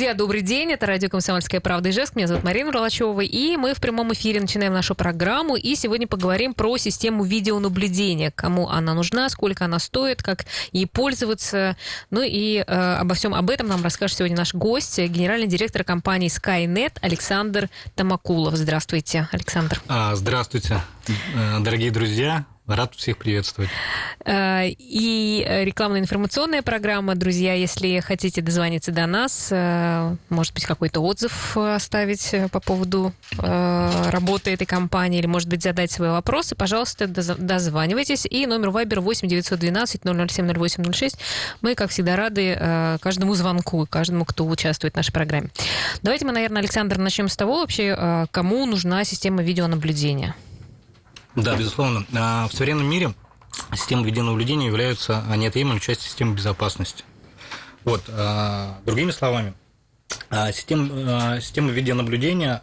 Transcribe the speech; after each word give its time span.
Друзья, 0.00 0.14
добрый 0.14 0.40
день. 0.40 0.72
Это 0.72 0.86
радио 0.86 1.10
«Комсомольская 1.10 1.60
правда» 1.60 1.90
и 1.90 1.92
Ижевск. 1.92 2.16
Меня 2.16 2.26
зовут 2.26 2.42
Марина 2.42 2.72
Ролачева. 2.72 3.20
И 3.20 3.58
мы 3.58 3.74
в 3.74 3.82
прямом 3.82 4.14
эфире 4.14 4.40
начинаем 4.40 4.72
нашу 4.72 4.94
программу. 4.94 5.56
И 5.56 5.74
сегодня 5.74 6.06
поговорим 6.06 6.54
про 6.54 6.78
систему 6.78 7.22
видеонаблюдения. 7.22 8.30
Кому 8.34 8.70
она 8.70 8.94
нужна, 8.94 9.28
сколько 9.28 9.66
она 9.66 9.78
стоит, 9.78 10.22
как 10.22 10.46
ей 10.72 10.86
пользоваться. 10.86 11.76
Ну 12.08 12.22
и 12.22 12.64
э, 12.66 12.94
обо 12.94 13.14
всем 13.14 13.34
об 13.34 13.50
этом 13.50 13.68
нам 13.68 13.84
расскажет 13.84 14.16
сегодня 14.16 14.38
наш 14.38 14.54
гость, 14.54 14.98
генеральный 14.98 15.48
директор 15.48 15.84
компании 15.84 16.30
Skynet 16.30 16.94
Александр 17.02 17.68
Тамакулов. 17.94 18.56
Здравствуйте, 18.56 19.28
Александр. 19.32 19.82
А, 19.86 20.14
здравствуйте, 20.14 20.80
э, 21.08 21.60
дорогие 21.60 21.90
друзья. 21.90 22.46
Рад 22.70 22.94
всех 22.94 23.16
приветствовать. 23.18 23.68
Э, 24.24 24.68
и 24.68 25.44
рекламная 25.64 26.00
информационная 26.00 26.62
программа. 26.62 27.16
Друзья, 27.16 27.54
если 27.54 27.98
хотите 27.98 28.42
дозвониться 28.42 28.92
до 28.92 29.06
нас, 29.06 29.48
э, 29.50 30.14
может 30.28 30.54
быть, 30.54 30.64
какой-то 30.66 31.00
отзыв 31.00 31.56
оставить 31.56 32.32
по 32.52 32.60
поводу 32.60 33.12
работы 33.38 34.52
этой 34.52 34.66
компании, 34.66 35.18
или, 35.18 35.26
может 35.26 35.48
быть, 35.48 35.62
задать 35.62 35.90
свои 35.90 36.10
вопросы, 36.10 36.54
пожалуйста, 36.54 37.08
дозванивайтесь. 37.08 38.26
И 38.26 38.46
номер 38.46 38.68
Viber 38.68 39.00
8 39.00 39.26
912 39.26 40.02
007 40.04 40.52
0806. 40.52 41.18
Мы, 41.62 41.74
как 41.74 41.90
всегда, 41.90 42.16
рады 42.16 42.98
каждому 43.00 43.34
звонку, 43.34 43.86
каждому, 43.88 44.24
кто 44.24 44.46
участвует 44.46 44.94
в 44.94 44.96
нашей 44.96 45.12
программе. 45.12 45.48
Давайте 46.02 46.24
мы, 46.24 46.32
наверное, 46.32 46.60
Александр, 46.60 46.98
начнем 46.98 47.28
с 47.28 47.36
того 47.36 47.60
вообще, 47.60 48.26
кому 48.30 48.66
нужна 48.66 49.04
система 49.04 49.42
видеонаблюдения. 49.42 50.34
Да, 51.34 51.56
безусловно. 51.56 52.06
А, 52.14 52.48
в 52.48 52.52
современном 52.52 52.88
мире 52.88 53.14
системы 53.74 54.04
видеонаблюдения 54.04 54.66
являются 54.66 55.22
неотъемлемой 55.36 55.80
частью 55.80 56.08
системы 56.08 56.34
безопасности. 56.34 57.04
Вот, 57.84 58.02
а, 58.08 58.78
другими 58.84 59.10
словами, 59.10 59.54
а, 60.28 60.52
система, 60.52 61.40
система 61.40 61.70
видеонаблюдения 61.70 62.62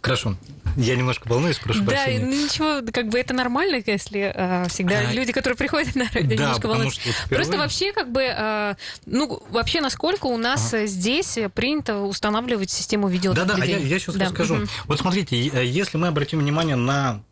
Хорошо. 0.00 0.36
Я 0.76 0.96
немножко 0.96 1.26
волнуюсь, 1.28 1.58
прошу 1.58 1.80
да, 1.80 1.86
прощения. 1.86 2.20
Да, 2.20 2.26
ну 2.26 2.44
ничего, 2.44 2.92
как 2.92 3.08
бы 3.08 3.18
это 3.18 3.34
нормально, 3.34 3.82
если 3.84 4.32
э, 4.34 4.68
всегда 4.68 5.00
а, 5.00 5.12
люди, 5.12 5.32
которые 5.32 5.56
приходят 5.56 5.94
на 5.96 6.04
радио, 6.04 6.28
да, 6.28 6.34
немножко 6.44 6.66
волнуются. 6.68 7.00
Что 7.00 7.10
впервые... 7.10 7.36
Просто 7.36 7.58
вообще, 7.58 7.92
как 7.92 8.12
бы, 8.12 8.22
э, 8.22 8.74
ну, 9.06 9.42
вообще, 9.50 9.80
насколько 9.80 10.26
у 10.26 10.36
нас 10.36 10.72
ага. 10.72 10.86
здесь 10.86 11.38
принято 11.54 12.02
устанавливать 12.02 12.70
систему 12.70 13.08
видеонаблюдения? 13.08 13.78
Да-да, 13.78 13.84
я, 13.84 13.94
я 13.94 13.98
сейчас 13.98 14.14
да. 14.14 14.26
расскажу. 14.26 14.54
Угу. 14.56 14.66
Вот 14.86 15.00
смотрите, 15.00 15.36
если 15.38 15.96
мы 15.96 16.06
обратим 16.06 16.38
внимание 16.38 16.76
на 16.76 17.22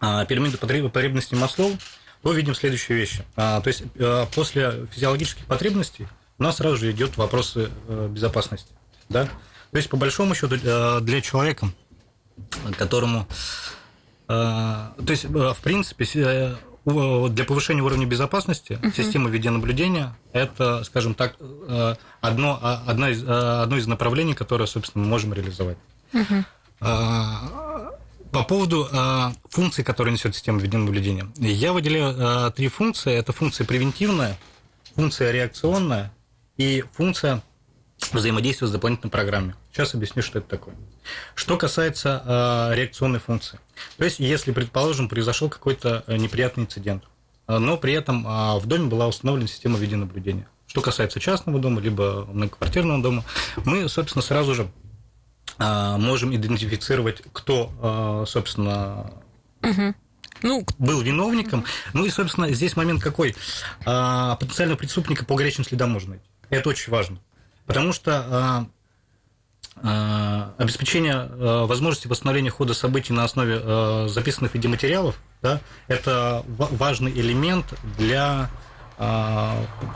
а, 0.00 0.24
пирамиду 0.24 0.58
потребностей 0.58 1.36
Маслоу, 1.36 1.76
то 2.22 2.32
видим 2.32 2.54
следующие 2.54 2.96
вещи. 2.96 3.24
А, 3.36 3.60
то 3.60 3.68
есть 3.68 3.82
а, 3.98 4.26
после 4.26 4.86
физиологических 4.92 5.46
потребностей 5.46 6.06
у 6.38 6.44
нас 6.44 6.56
сразу 6.56 6.76
же 6.76 6.90
идет 6.90 7.16
вопросы 7.16 7.70
э, 7.86 8.08
безопасности. 8.10 8.72
Да? 9.08 9.28
То 9.70 9.76
есть, 9.76 9.88
по 9.88 9.96
большому 9.96 10.34
счету, 10.34 10.56
э, 10.60 11.00
для 11.00 11.20
человека 11.20 11.68
которому... 12.76 13.26
Э, 14.28 14.90
то 14.96 15.10
есть, 15.10 15.24
э, 15.24 15.28
в 15.28 15.58
принципе, 15.62 16.06
э, 16.14 16.54
для 16.84 17.44
повышения 17.44 17.82
уровня 17.82 18.06
безопасности 18.06 18.78
uh-huh. 18.82 18.92
система 18.96 19.30
видеонаблюдения– 19.30 20.16
это, 20.32 20.82
скажем 20.82 21.14
так, 21.14 21.36
одно, 22.20 22.58
одно, 22.60 23.08
из, 23.08 23.22
одно 23.22 23.76
из 23.76 23.86
направлений, 23.86 24.34
которое, 24.34 24.66
собственно, 24.66 25.04
мы 25.04 25.10
можем 25.10 25.32
реализовать. 25.32 25.78
Uh-huh. 26.12 26.44
По 28.32 28.42
поводу 28.42 28.88
функций, 29.50 29.84
которые 29.84 30.12
несет 30.12 30.34
система 30.34 30.58
видеонаблюдения, 30.58 31.28
я 31.36 31.72
выделяю 31.72 32.50
три 32.50 32.66
функции. 32.66 33.12
Это 33.14 33.32
функция 33.32 33.64
превентивная, 33.64 34.36
функция 34.96 35.30
реакционная 35.30 36.12
и 36.56 36.84
функция 36.94 37.42
взаимодействия 38.10 38.66
с 38.66 38.72
дополнительной 38.72 39.12
программой. 39.12 39.54
Сейчас 39.72 39.94
объясню, 39.94 40.22
что 40.22 40.38
это 40.38 40.48
такое. 40.48 40.74
Что 41.34 41.56
касается 41.56 42.22
э, 42.24 42.74
реакционной 42.74 43.20
функции. 43.20 43.58
То 43.96 44.04
есть, 44.04 44.20
если, 44.20 44.52
предположим, 44.52 45.08
произошел 45.08 45.48
какой-то 45.48 46.04
э, 46.06 46.18
неприятный 46.18 46.64
инцидент, 46.64 47.04
э, 47.48 47.56
но 47.56 47.78
при 47.78 47.94
этом 47.94 48.26
э, 48.26 48.58
в 48.58 48.66
доме 48.66 48.88
была 48.88 49.08
установлена 49.08 49.48
система 49.48 49.78
видеонаблюдения. 49.78 50.46
Что 50.66 50.82
касается 50.82 51.20
частного 51.20 51.58
дома, 51.58 51.80
либо 51.80 52.26
многоквартирного 52.30 53.02
дома, 53.02 53.24
мы, 53.64 53.88
собственно, 53.88 54.22
сразу 54.22 54.54
же 54.54 54.70
э, 55.58 55.96
можем 55.96 56.36
идентифицировать, 56.36 57.22
кто, 57.32 57.72
э, 58.22 58.26
собственно, 58.28 59.10
угу 59.62 59.94
ну, 60.42 60.66
был 60.78 61.00
виновником. 61.02 61.64
Ну 61.92 62.04
и, 62.04 62.10
собственно, 62.10 62.52
здесь 62.52 62.74
момент 62.74 63.00
какой? 63.00 63.36
Потенциального 63.84 64.76
преступника 64.76 65.24
по 65.24 65.36
горячим 65.36 65.62
следам 65.62 65.90
можно 65.90 66.10
найти. 66.10 66.24
Это 66.50 66.68
очень 66.68 66.90
важно. 66.90 67.18
Потому 67.64 67.92
что 67.92 68.26
а, 68.28 68.66
обеспечение 69.82 71.14
а, 71.14 71.66
возможности 71.66 72.06
восстановления 72.06 72.50
хода 72.50 72.74
событий 72.74 73.12
на 73.12 73.24
основе 73.24 73.60
а, 73.60 74.06
записанных 74.08 74.54
видеоматериалов, 74.54 75.16
да, 75.42 75.60
это 75.88 76.44
важный 76.46 77.12
элемент 77.12 77.66
для 77.98 78.50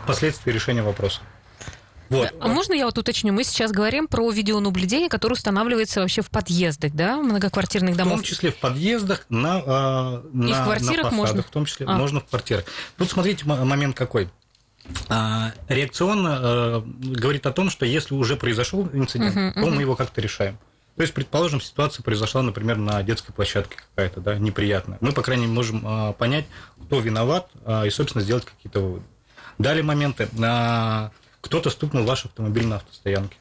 последствий 0.07 0.53
решения 0.53 0.83
вопроса. 0.83 1.21
Вот. 2.09 2.33
А 2.41 2.49
можно 2.49 2.73
я 2.73 2.87
вот 2.87 2.99
уточню? 2.99 3.33
Мы 3.33 3.45
сейчас 3.45 3.71
говорим 3.71 4.07
про 4.09 4.29
видеонаблюдение, 4.31 5.09
которое 5.09 5.35
устанавливается 5.35 6.01
вообще 6.01 6.23
в 6.23 6.31
подъездах, 6.31 6.93
да, 6.93 7.17
многоквартирных 7.17 7.97
домов? 7.97 8.15
В 8.15 8.17
том 8.17 8.25
числе 8.25 8.51
в 8.51 8.57
подъездах, 8.57 9.27
на, 9.29 10.23
на, 10.33 10.49
И 10.49 10.53
в 10.53 10.65
квартирах 10.65 11.05
на 11.05 11.11
фасадах, 11.11 11.13
можно? 11.13 11.43
в 11.43 11.51
том 11.51 11.65
числе 11.67 11.87
а. 11.87 11.93
можно 11.97 12.21
в 12.21 12.27
квартирах. 12.27 12.65
Тут 12.97 13.11
смотрите 13.11 13.45
момент 13.45 13.97
какой. 13.97 14.29
А, 15.09 15.53
реакционно 15.69 16.41
э, 16.41 16.83
говорит 16.85 17.47
о 17.47 17.53
том, 17.53 17.71
что 17.71 17.87
если 17.87 18.15
уже 18.15 18.37
произошел 18.37 18.89
инцидент, 18.93 19.37
uh-huh, 19.37 19.55
uh-huh. 19.55 19.61
то 19.61 19.71
мы 19.71 19.83
его 19.83 19.97
как-то 19.97 20.21
решаем. 20.21 20.59
То 20.97 21.03
есть, 21.03 21.13
предположим, 21.13 21.61
ситуация 21.61 22.03
произошла, 22.03 22.43
например, 22.43 22.79
на 22.79 23.03
детской 23.03 23.33
площадке 23.33 23.77
какая-то, 23.77 24.21
да, 24.21 24.39
неприятная. 24.39 24.97
Мы, 25.03 25.13
по 25.13 25.23
крайней 25.23 25.45
мере, 25.45 25.55
можем 25.55 25.83
а, 25.85 26.13
понять, 26.15 26.47
кто 26.87 27.01
виноват, 27.01 27.51
а, 27.65 27.85
и, 27.85 27.91
собственно, 27.91 28.25
сделать 28.25 28.47
какие-то 28.47 28.81
выводы. 28.81 29.05
Далее 29.59 29.85
моменты. 29.85 30.29
Кто-то 31.41 31.71
стукнул 31.71 32.05
ваш 32.05 32.25
автомобиль 32.25 32.67
на 32.67 32.77
автостоянке, 32.77 33.37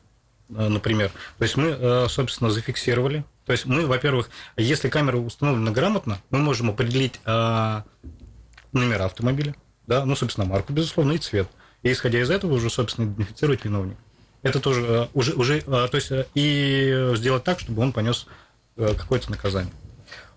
например. 0.48 1.12
То 1.38 1.44
есть 1.44 1.58
мы, 1.58 2.08
собственно, 2.08 2.52
зафиксировали. 2.52 3.26
То 3.46 3.52
есть 3.52 3.66
мы, 3.66 3.86
во-первых, 3.86 4.30
если 4.56 4.90
камера 4.90 5.18
установлена 5.18 5.72
грамотно, 5.72 6.20
мы 6.30 6.38
можем 6.38 6.70
определить 6.70 7.20
номера 7.26 9.06
автомобиля, 9.06 9.56
да, 9.88 10.06
ну, 10.06 10.16
собственно, 10.16 10.48
марку, 10.48 10.74
безусловно, 10.74 11.14
и 11.14 11.18
цвет. 11.18 11.48
И 11.84 11.92
исходя 11.92 12.20
из 12.20 12.30
этого 12.30 12.54
уже, 12.54 12.70
собственно, 12.70 13.06
идентифицировать 13.06 13.64
виновника. 13.64 14.00
Это 14.46 14.60
тоже 14.60 14.86
э, 14.88 15.08
уже, 15.16 15.34
уже 15.34 15.58
э, 15.58 15.62
то 15.64 15.96
есть, 15.96 16.12
э, 16.12 16.28
и 16.36 17.14
сделать 17.16 17.44
так, 17.44 17.60
чтобы 17.60 17.82
он 17.82 17.92
понес 17.94 18.28
какое-то 18.76 19.32
наказание. 19.32 19.74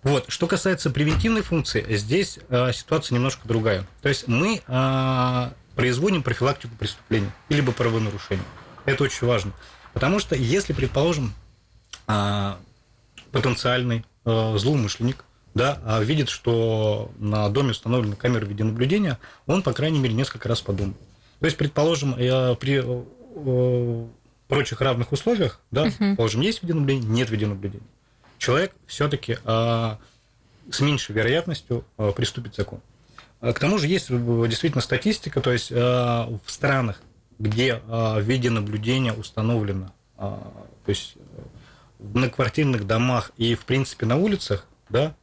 Вот. 0.03 0.27
Что 0.29 0.47
касается 0.47 0.91
превентивной 0.91 1.43
функции, 1.43 1.85
здесь 1.97 2.39
ситуация 2.73 3.17
немножко 3.17 3.49
другая. 3.49 3.85
То 4.01 4.09
есть 4.09 4.29
мы 4.29 4.63
производим 5.75 6.23
профилактику 6.23 6.77
преступлений 6.77 7.31
либо 7.49 7.73
правонарушений. 7.73 8.45
Это 8.85 9.03
очень 9.03 9.27
важно. 9.27 9.53
Потому 9.93 10.21
что 10.21 10.37
если, 10.37 10.73
предположим, 10.73 11.35
потенциальный 13.33 14.05
злоумышленник 14.25 15.25
да, 15.59 15.79
а 15.85 16.01
видит, 16.01 16.29
что 16.29 17.11
на 17.19 17.49
доме 17.51 17.73
установлена 17.73 18.15
камера 18.15 18.45
видеонаблюдения, 18.45 19.19
он, 19.47 19.63
по 19.63 19.73
крайней 19.73 19.99
мере, 19.99 20.15
несколько 20.15 20.49
раз 20.49 20.61
подумал. 20.63 20.95
То 21.41 21.47
есть, 21.47 21.57
предположим, 21.57 22.15
при 22.15 22.81
э, 22.81 24.07
прочих 24.47 24.81
равных 24.81 25.11
условиях, 25.11 25.61
да, 25.73 25.87
uh-huh. 25.87 25.99
предположим, 25.99 26.43
есть 26.43 26.63
видеонаблюдение, 26.63 27.11
нет 27.11 27.31
видеонаблюдения. 27.31 27.87
Человек 28.39 28.73
все-таки 28.87 29.39
а, 29.45 29.99
с 30.71 30.81
меньшей 30.81 31.13
вероятностью 31.13 31.85
а, 31.97 32.13
приступит 32.13 32.53
к 32.53 32.57
закону. 32.57 32.81
К 33.41 33.59
тому 33.59 33.79
же 33.79 33.89
есть 33.89 34.09
действительно 34.11 34.81
статистика, 34.81 35.41
то 35.41 35.53
есть 35.53 35.71
в 35.71 36.41
странах, 36.47 37.01
где 37.39 37.81
видеонаблюдение 37.87 39.13
установлено, 39.13 39.93
то 40.17 40.51
есть 40.89 41.15
в 42.01 42.17
многоквартирных 42.17 42.85
домах 42.85 43.31
и, 43.37 43.55
в 43.55 43.65
принципе, 43.65 44.07
на 44.07 44.17
улицах, 44.17 44.67
да, 44.89 45.15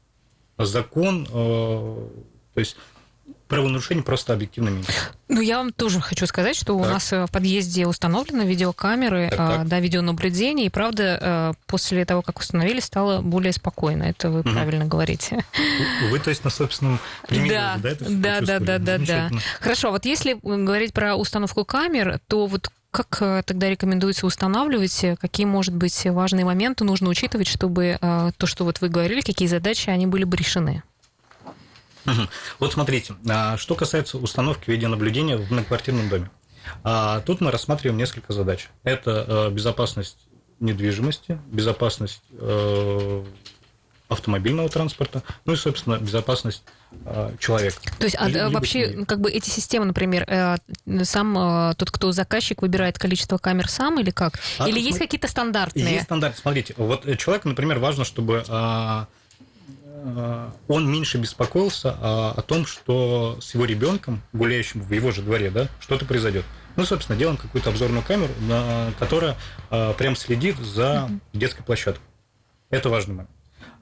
закон, 0.58 1.28
э, 1.32 2.08
то 2.54 2.60
есть 2.60 2.78
правонарушений 3.48 4.04
просто 4.04 4.34
объективно 4.34 4.70
меньше. 4.70 4.92
Ну, 5.28 5.42
я 5.42 5.58
вам 5.58 5.72
тоже 5.72 6.00
хочу 6.02 6.26
сказать, 6.28 6.56
что 6.56 6.78
так. 6.78 6.88
у 6.88 6.90
нас 6.90 7.12
э, 7.14 7.26
в 7.26 7.32
подъезде 7.32 7.88
установлены 7.88 8.42
видеокамеры, 8.42 9.30
так, 9.30 9.38
так. 9.38 9.68
да, 9.68 9.80
видеонаблюдение, 9.80 10.68
и 10.68 10.70
правда, 10.70 11.20
э, 11.22 11.54
после 11.68 12.06
того, 12.06 12.22
как 12.22 12.40
установили, 12.40 12.80
стало 12.80 13.22
более 13.22 13.54
спокойно. 13.54 14.04
Это 14.04 14.30
вы 14.30 14.42
угу. 14.42 14.50
правильно 14.52 14.86
говорите. 14.86 15.46
Вы, 16.10 16.20
то 16.20 16.30
есть, 16.30 16.44
на 16.44 16.50
собственном 16.50 17.00
примере, 17.28 17.56
да, 17.56 17.78
да, 17.82 17.90
это 17.90 18.06
да, 18.10 18.42
да, 18.42 18.60
да, 18.60 18.80
да, 18.80 18.98
да. 18.98 19.30
Хорошо, 19.60 19.92
вот 19.92 20.06
если 20.06 20.38
говорить 20.42 20.94
про 20.94 21.16
установку 21.16 21.66
камер, 21.66 22.20
то 22.28 22.46
вот 22.48 22.70
как 22.96 23.22
э, 23.22 23.44
тогда 23.46 23.70
рекомендуется 23.70 24.26
устанавливать? 24.26 25.06
Какие, 25.20 25.46
может 25.46 25.76
быть, 25.76 26.06
важные 26.06 26.46
моменты 26.46 26.86
нужно 26.86 27.10
учитывать, 27.10 27.48
чтобы 27.48 27.98
э, 28.00 28.32
то, 28.38 28.48
что 28.48 28.64
вот 28.64 28.80
вы 28.80 28.88
говорили, 28.88 29.20
какие 29.20 29.50
задачи, 29.50 29.90
они 29.90 30.08
были 30.08 30.24
бы 30.24 30.38
решены? 30.38 30.82
Вот 32.60 32.72
смотрите, 32.72 33.16
а, 33.28 33.58
что 33.58 33.76
касается 33.76 34.18
установки 34.18 34.70
видеонаблюдения 34.70 35.38
в 35.38 35.52
многоквартирном 35.52 36.08
доме. 36.08 36.30
А 36.84 37.20
тут 37.22 37.42
мы 37.42 37.52
рассматриваем 37.52 37.98
несколько 37.98 38.32
задач. 38.32 38.70
Это 38.84 39.50
безопасность 39.52 40.20
недвижимости, 40.62 41.40
безопасность 41.48 42.22
автомобильного 44.08 44.70
транспорта, 44.70 45.24
ну 45.46 45.54
и, 45.54 45.56
собственно, 45.56 45.98
безопасность 45.98 46.64
э, 47.06 47.32
человека. 47.40 47.82
То 47.98 48.06
есть, 48.06 48.16
а 48.20 48.50
вообще, 48.50 49.04
как 49.06 49.20
бы 49.20 49.32
эти 49.32 49.50
системы, 49.50 49.86
например, 49.86 50.26
э, 50.28 50.58
сам 51.04 51.38
э, 51.38 51.74
тот, 51.76 51.90
кто 51.90 52.12
заказчик, 52.12 52.62
выбирает 52.62 53.00
количество 53.00 53.38
камер 53.38 53.68
сам 53.68 54.00
или 54.00 54.12
как? 54.12 54.40
А, 54.60 54.70
или 54.70 54.80
есть 54.80 55.00
какие-то 55.00 55.28
стандартные? 55.28 55.94
Есть 55.94 56.06
стандарты. 56.06 56.40
Смотрите, 56.40 56.76
вот 56.78 57.06
человеку, 57.18 57.50
например, 57.50 57.80
важно, 57.80 58.06
чтобы 58.06 58.44
он 60.68 60.92
меньше 60.92 61.18
беспокоился 61.18 61.92
о 62.00 62.42
том, 62.44 62.68
что 62.68 63.40
с 63.42 63.56
его 63.56 63.66
ребенком, 63.66 64.22
гуляющим 64.34 64.84
в 64.84 64.92
его 64.94 65.10
же 65.10 65.24
дворе, 65.24 65.50
да, 65.50 65.68
что-то 65.80 66.06
произойдет. 66.06 66.46
Ну, 66.76 66.86
собственно, 66.86 67.18
делаем 67.18 67.38
какую-то 67.38 67.72
обзорную 67.72 68.04
камеру, 68.04 68.32
которая 69.00 69.36
прям 69.98 70.16
следит 70.16 70.60
за 70.60 71.10
детской 71.34 71.64
площадкой. 71.64 72.04
Это 72.70 72.90
важный 72.90 73.16
момент. 73.16 73.30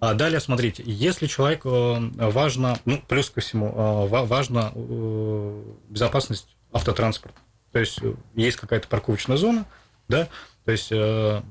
А 0.03 0.13
далее, 0.15 0.41
смотрите, 0.41 0.83
если 0.85 1.27
человеку 1.27 1.69
э, 1.69 2.29
важно, 2.29 2.77
ну, 2.83 3.01
плюс 3.07 3.29
ко 3.29 3.39
всему, 3.39 3.69
э, 3.69 4.25
важна 4.25 4.73
э, 4.75 5.63
безопасность 5.88 6.57
автотранспорта, 6.73 7.39
то 7.71 7.79
есть 7.79 8.00
есть 8.35 8.57
какая-то 8.57 8.89
парковочная 8.89 9.38
зона, 9.38 9.65
да, 10.09 10.27
то 10.65 10.71
есть 10.73 10.89
для 10.89 11.44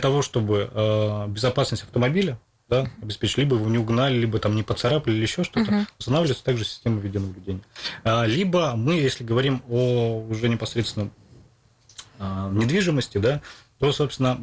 того, 0.00 0.20
чтобы 0.20 1.26
безопасность 1.28 1.84
автомобиля 1.84 2.38
да, 2.68 2.90
обеспечить, 3.00 3.38
либо 3.38 3.56
его 3.56 3.70
не 3.70 3.78
угнали, 3.78 4.18
либо 4.18 4.38
там 4.38 4.54
не 4.54 4.62
поцарапали, 4.62 5.14
или 5.14 5.22
еще 5.22 5.44
что-то, 5.44 5.70
uh-huh. 5.70 5.86
устанавливается 5.98 6.44
также 6.44 6.66
система 6.66 7.00
видеонаблюдения. 7.00 7.62
А, 8.04 8.26
либо 8.26 8.74
мы, 8.76 8.96
если 8.96 9.24
говорим 9.24 9.62
о 9.70 10.22
уже 10.28 10.50
непосредственно 10.50 11.10
недвижимости, 12.18 13.16
да, 13.16 13.40
то, 13.78 13.90
собственно, 13.92 14.34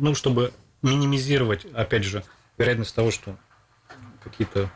ну, 0.00 0.14
чтобы 0.16 0.52
минимизировать, 0.84 1.66
опять 1.74 2.04
же, 2.04 2.22
вероятность 2.58 2.94
того, 2.94 3.10
что 3.10 3.36
какие-то 4.22 4.70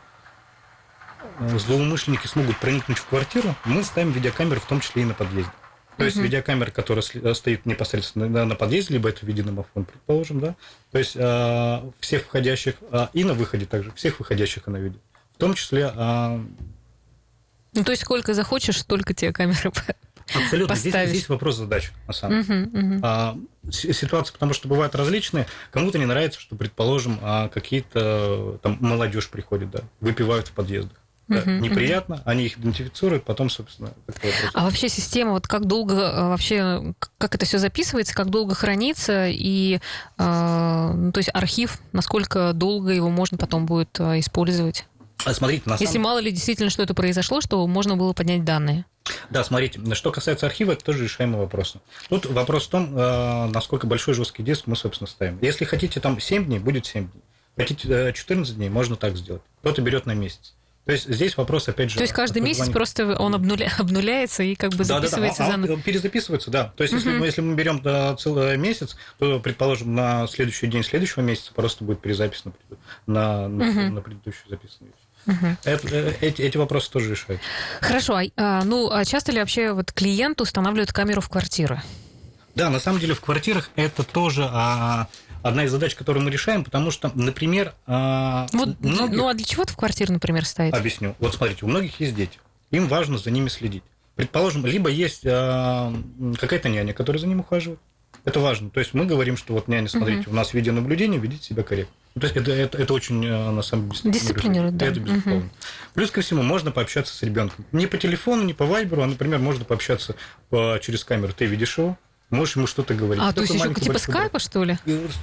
э, 1.39 1.57
злоумышленники 1.57 2.27
смогут 2.27 2.57
проникнуть 2.57 2.97
в 2.97 3.05
квартиру, 3.05 3.55
мы 3.65 3.83
ставим 3.83 4.11
видеокамеры 4.11 4.59
в 4.59 4.65
том 4.65 4.81
числе 4.81 5.03
и 5.03 5.05
на 5.05 5.13
подъезде. 5.13 5.51
То 5.99 6.05
есть 6.05 6.17
видеокамера, 6.17 6.71
которая 6.71 7.03
э, 7.13 7.33
стоит 7.33 7.65
непосредственно 7.65 8.45
на 8.45 8.55
подъезде, 8.55 8.93
либо 8.93 9.09
это 9.09 9.25
видеомафон, 9.25 9.83
предположим, 9.85 10.39
да. 10.39 10.55
То 10.91 10.97
есть 10.97 11.15
э, 11.15 11.91
всех 11.99 12.23
входящих, 12.23 12.75
э, 12.91 13.07
и 13.13 13.25
на 13.25 13.33
выходе 13.33 13.65
также, 13.65 13.91
всех 13.91 14.19
выходящих 14.19 14.67
она 14.67 14.79
видит. 14.79 15.01
В 15.35 15.37
том 15.37 15.53
числе... 15.53 15.91
Э, 15.93 16.39
ну, 17.73 17.83
то 17.83 17.91
есть 17.91 18.03
сколько 18.03 18.33
захочешь, 18.33 18.79
столько 18.79 19.13
тебе 19.13 19.33
камеры 19.33 19.71
Абсолютно. 20.35 20.75
Здесь, 20.75 21.09
здесь 21.09 21.29
вопрос 21.29 21.55
задач, 21.57 21.91
на 22.07 22.13
самом 22.13 22.43
деле. 22.43 22.59
Uh-huh, 22.65 22.71
uh-huh. 22.71 22.99
А, 23.03 23.37
ситуация, 23.71 24.33
потому 24.33 24.53
что 24.53 24.67
бывают 24.67 24.95
различные. 24.95 25.47
Кому-то 25.71 25.97
не 25.97 26.05
нравится, 26.05 26.39
что, 26.39 26.55
предположим, 26.55 27.19
а, 27.21 27.49
какие-то 27.49 28.59
там 28.61 28.77
молодежь 28.79 29.29
приходит, 29.29 29.71
да, 29.71 29.81
выпивают 30.01 30.47
в 30.47 30.51
подъездах. 30.51 30.97
Да, 31.27 31.41
uh-huh, 31.41 31.59
неприятно, 31.59 32.15
uh-huh. 32.15 32.21
они 32.25 32.45
их 32.45 32.57
идентифицируют, 32.57 33.23
потом, 33.23 33.51
собственно, 33.51 33.93
такой 34.07 34.31
вопрос. 34.31 34.51
А 34.55 34.65
вообще 34.65 34.89
система, 34.89 35.33
вот 35.33 35.47
как 35.47 35.65
долго 35.65 36.09
а, 36.11 36.29
вообще, 36.29 36.95
как 37.19 37.35
это 37.35 37.45
все 37.45 37.59
записывается, 37.59 38.15
как 38.15 38.31
долго 38.31 38.55
хранится, 38.55 39.27
и, 39.27 39.79
э, 40.17 40.91
ну, 40.95 41.11
то 41.11 41.19
есть 41.19 41.29
архив, 41.31 41.77
насколько 41.91 42.53
долго 42.53 42.91
его 42.91 43.11
можно 43.11 43.37
потом 43.37 43.67
будет 43.67 43.99
использовать? 43.99 44.85
А 45.25 45.33
смотрите, 45.33 45.63
на 45.65 45.77
самом... 45.77 45.85
Если 45.85 45.97
мало 45.97 46.19
ли 46.19 46.31
действительно 46.31 46.69
что-то 46.69 46.93
произошло, 46.93 47.41
что 47.41 47.65
можно 47.67 47.97
было 47.97 48.13
поднять 48.13 48.43
данные. 48.43 48.85
Да, 49.29 49.43
смотрите, 49.43 49.79
что 49.95 50.11
касается 50.11 50.45
архива, 50.45 50.73
это 50.73 50.83
тоже 50.83 51.03
решаемый 51.03 51.39
вопрос. 51.39 51.75
Тут 52.09 52.25
вопрос 52.25 52.67
в 52.67 52.69
том, 52.69 52.97
э, 52.97 53.49
насколько 53.49 53.87
большой 53.87 54.13
жесткий 54.13 54.43
диск 54.43 54.63
мы, 54.67 54.75
собственно, 54.75 55.07
ставим. 55.07 55.39
Если 55.41 55.65
хотите 55.65 55.99
там 55.99 56.19
7 56.19 56.45
дней, 56.45 56.59
будет 56.59 56.85
7 56.85 57.09
дней. 57.09 57.23
Хотите 57.57 58.13
14 58.13 58.53
э, 58.53 58.55
дней, 58.55 58.69
можно 58.69 58.95
так 58.95 59.17
сделать. 59.17 59.41
Кто-то 59.61 59.81
берет 59.81 60.05
на 60.05 60.13
месяц. 60.13 60.53
То 60.85 60.93
есть 60.93 61.07
здесь 61.07 61.37
вопрос, 61.37 61.67
опять 61.67 61.91
же... 61.91 61.97
То 61.97 62.01
есть 62.01 62.13
каждый 62.13 62.41
месяц 62.41 62.61
звонит. 62.61 62.73
просто 62.73 63.15
он 63.19 63.35
обнуля... 63.35 63.71
обнуляется 63.77 64.41
и 64.41 64.55
как 64.55 64.71
бы 64.71 64.83
записывается 64.83 65.43
да, 65.43 65.45
да, 65.45 65.57
да. 65.57 65.67
заново? 65.67 65.81
перезаписывается, 65.83 66.49
да. 66.49 66.73
То 66.75 66.83
есть 66.83 66.95
угу. 66.95 67.01
если, 67.01 67.19
мы, 67.19 67.25
если 67.27 67.41
мы 67.41 67.55
берем 67.55 67.79
да, 67.81 68.15
целый 68.15 68.57
месяц, 68.57 68.95
то, 69.19 69.39
предположим, 69.39 69.93
на 69.93 70.25
следующий 70.27 70.65
день 70.65 70.83
следующего 70.83 71.21
месяца 71.21 71.51
просто 71.53 71.83
будет 71.83 72.01
перезапись 72.01 72.43
на, 73.05 73.47
на, 73.47 73.69
угу. 73.69 73.81
на 73.93 74.01
предыдущую 74.01 74.49
записанную 74.49 74.93
вещь. 74.93 75.08
Угу. 75.27 75.57
Это, 75.63 75.87
э, 75.89 76.13
эти, 76.21 76.41
эти 76.41 76.57
вопросы 76.57 76.91
тоже 76.91 77.11
решают. 77.11 77.41
Хорошо. 77.81 78.15
А, 78.15 78.23
а, 78.37 78.63
ну, 78.63 78.89
а 78.91 79.05
часто 79.05 79.31
ли 79.31 79.39
вообще 79.39 79.73
вот 79.73 79.91
клиент 79.91 80.41
устанавливает 80.41 80.91
камеру 80.91 81.21
в 81.21 81.29
квартиры? 81.29 81.81
Да, 82.55 82.69
на 82.69 82.79
самом 82.79 82.99
деле 82.99 83.13
в 83.13 83.21
квартирах 83.21 83.69
это 83.75 84.03
тоже 84.03 84.47
а, 84.51 85.07
одна 85.43 85.65
из 85.65 85.71
задач, 85.71 85.95
которую 85.95 86.23
мы 86.23 86.31
решаем, 86.31 86.63
потому 86.63 86.91
что, 86.91 87.11
например... 87.15 87.73
А, 87.85 88.47
вот, 88.53 88.79
многих... 88.79 89.15
Ну, 89.15 89.27
а 89.27 89.33
для 89.33 89.45
чего-то 89.45 89.73
в 89.73 89.77
квартиру, 89.77 90.13
например, 90.13 90.45
ставить? 90.45 90.73
Объясню. 90.73 91.15
Вот 91.19 91.35
смотрите, 91.35 91.65
у 91.65 91.69
многих 91.69 91.99
есть 91.99 92.15
дети. 92.15 92.39
Им 92.71 92.87
важно 92.87 93.17
за 93.17 93.31
ними 93.31 93.49
следить. 93.49 93.83
Предположим, 94.15 94.65
либо 94.65 94.89
есть 94.89 95.23
а, 95.25 95.93
какая-то 96.39 96.69
няня, 96.69 96.93
которая 96.93 97.19
за 97.19 97.27
ним 97.27 97.39
ухаживает. 97.39 97.79
Это 98.25 98.39
важно. 98.39 98.69
То 98.69 98.79
есть 98.79 98.93
мы 98.93 99.05
говорим, 99.05 99.37
что 99.37 99.53
вот 99.53 99.67
няня, 99.67 99.87
смотрите, 99.87 100.21
угу. 100.21 100.31
у 100.31 100.33
нас 100.33 100.53
видеонаблюдение, 100.53 101.19
ведите 101.19 101.43
себя 101.43 101.63
корректно. 101.63 101.95
То 102.15 102.25
есть 102.25 102.35
это, 102.35 102.51
это, 102.51 102.77
это 102.77 102.93
очень, 102.93 103.23
э, 103.25 103.51
на 103.51 103.61
самом 103.61 103.89
деле, 103.91 104.11
дисциплинирует. 104.11 104.77
Да. 104.77 104.87
Это 104.87 104.99
безусловно. 104.99 105.39
Угу. 105.41 105.49
Плюс 105.93 106.11
ко 106.11 106.21
всему, 106.21 106.41
можно 106.41 106.71
пообщаться 106.71 107.15
с 107.15 107.21
ребенком. 107.23 107.65
Не 107.71 107.87
по 107.87 107.97
телефону, 107.97 108.43
не 108.43 108.53
по 108.53 108.65
вайберу, 108.65 109.03
а, 109.03 109.07
например, 109.07 109.39
можно 109.39 109.63
пообщаться 109.63 110.15
по, 110.49 110.79
через 110.81 111.03
камеру. 111.03 111.33
Ты 111.33 111.45
видишь 111.45 111.77
его, 111.77 111.97
можешь 112.29 112.55
ему 112.55 112.67
что-то 112.67 112.93
говорить. 112.93 113.23
А, 113.23 113.31
то 113.31 113.41
есть 113.41 113.53
еще 113.53 113.73
типа 113.73 113.99
скайпа, 113.99 114.39
что 114.39 114.63
ли? 114.63 114.77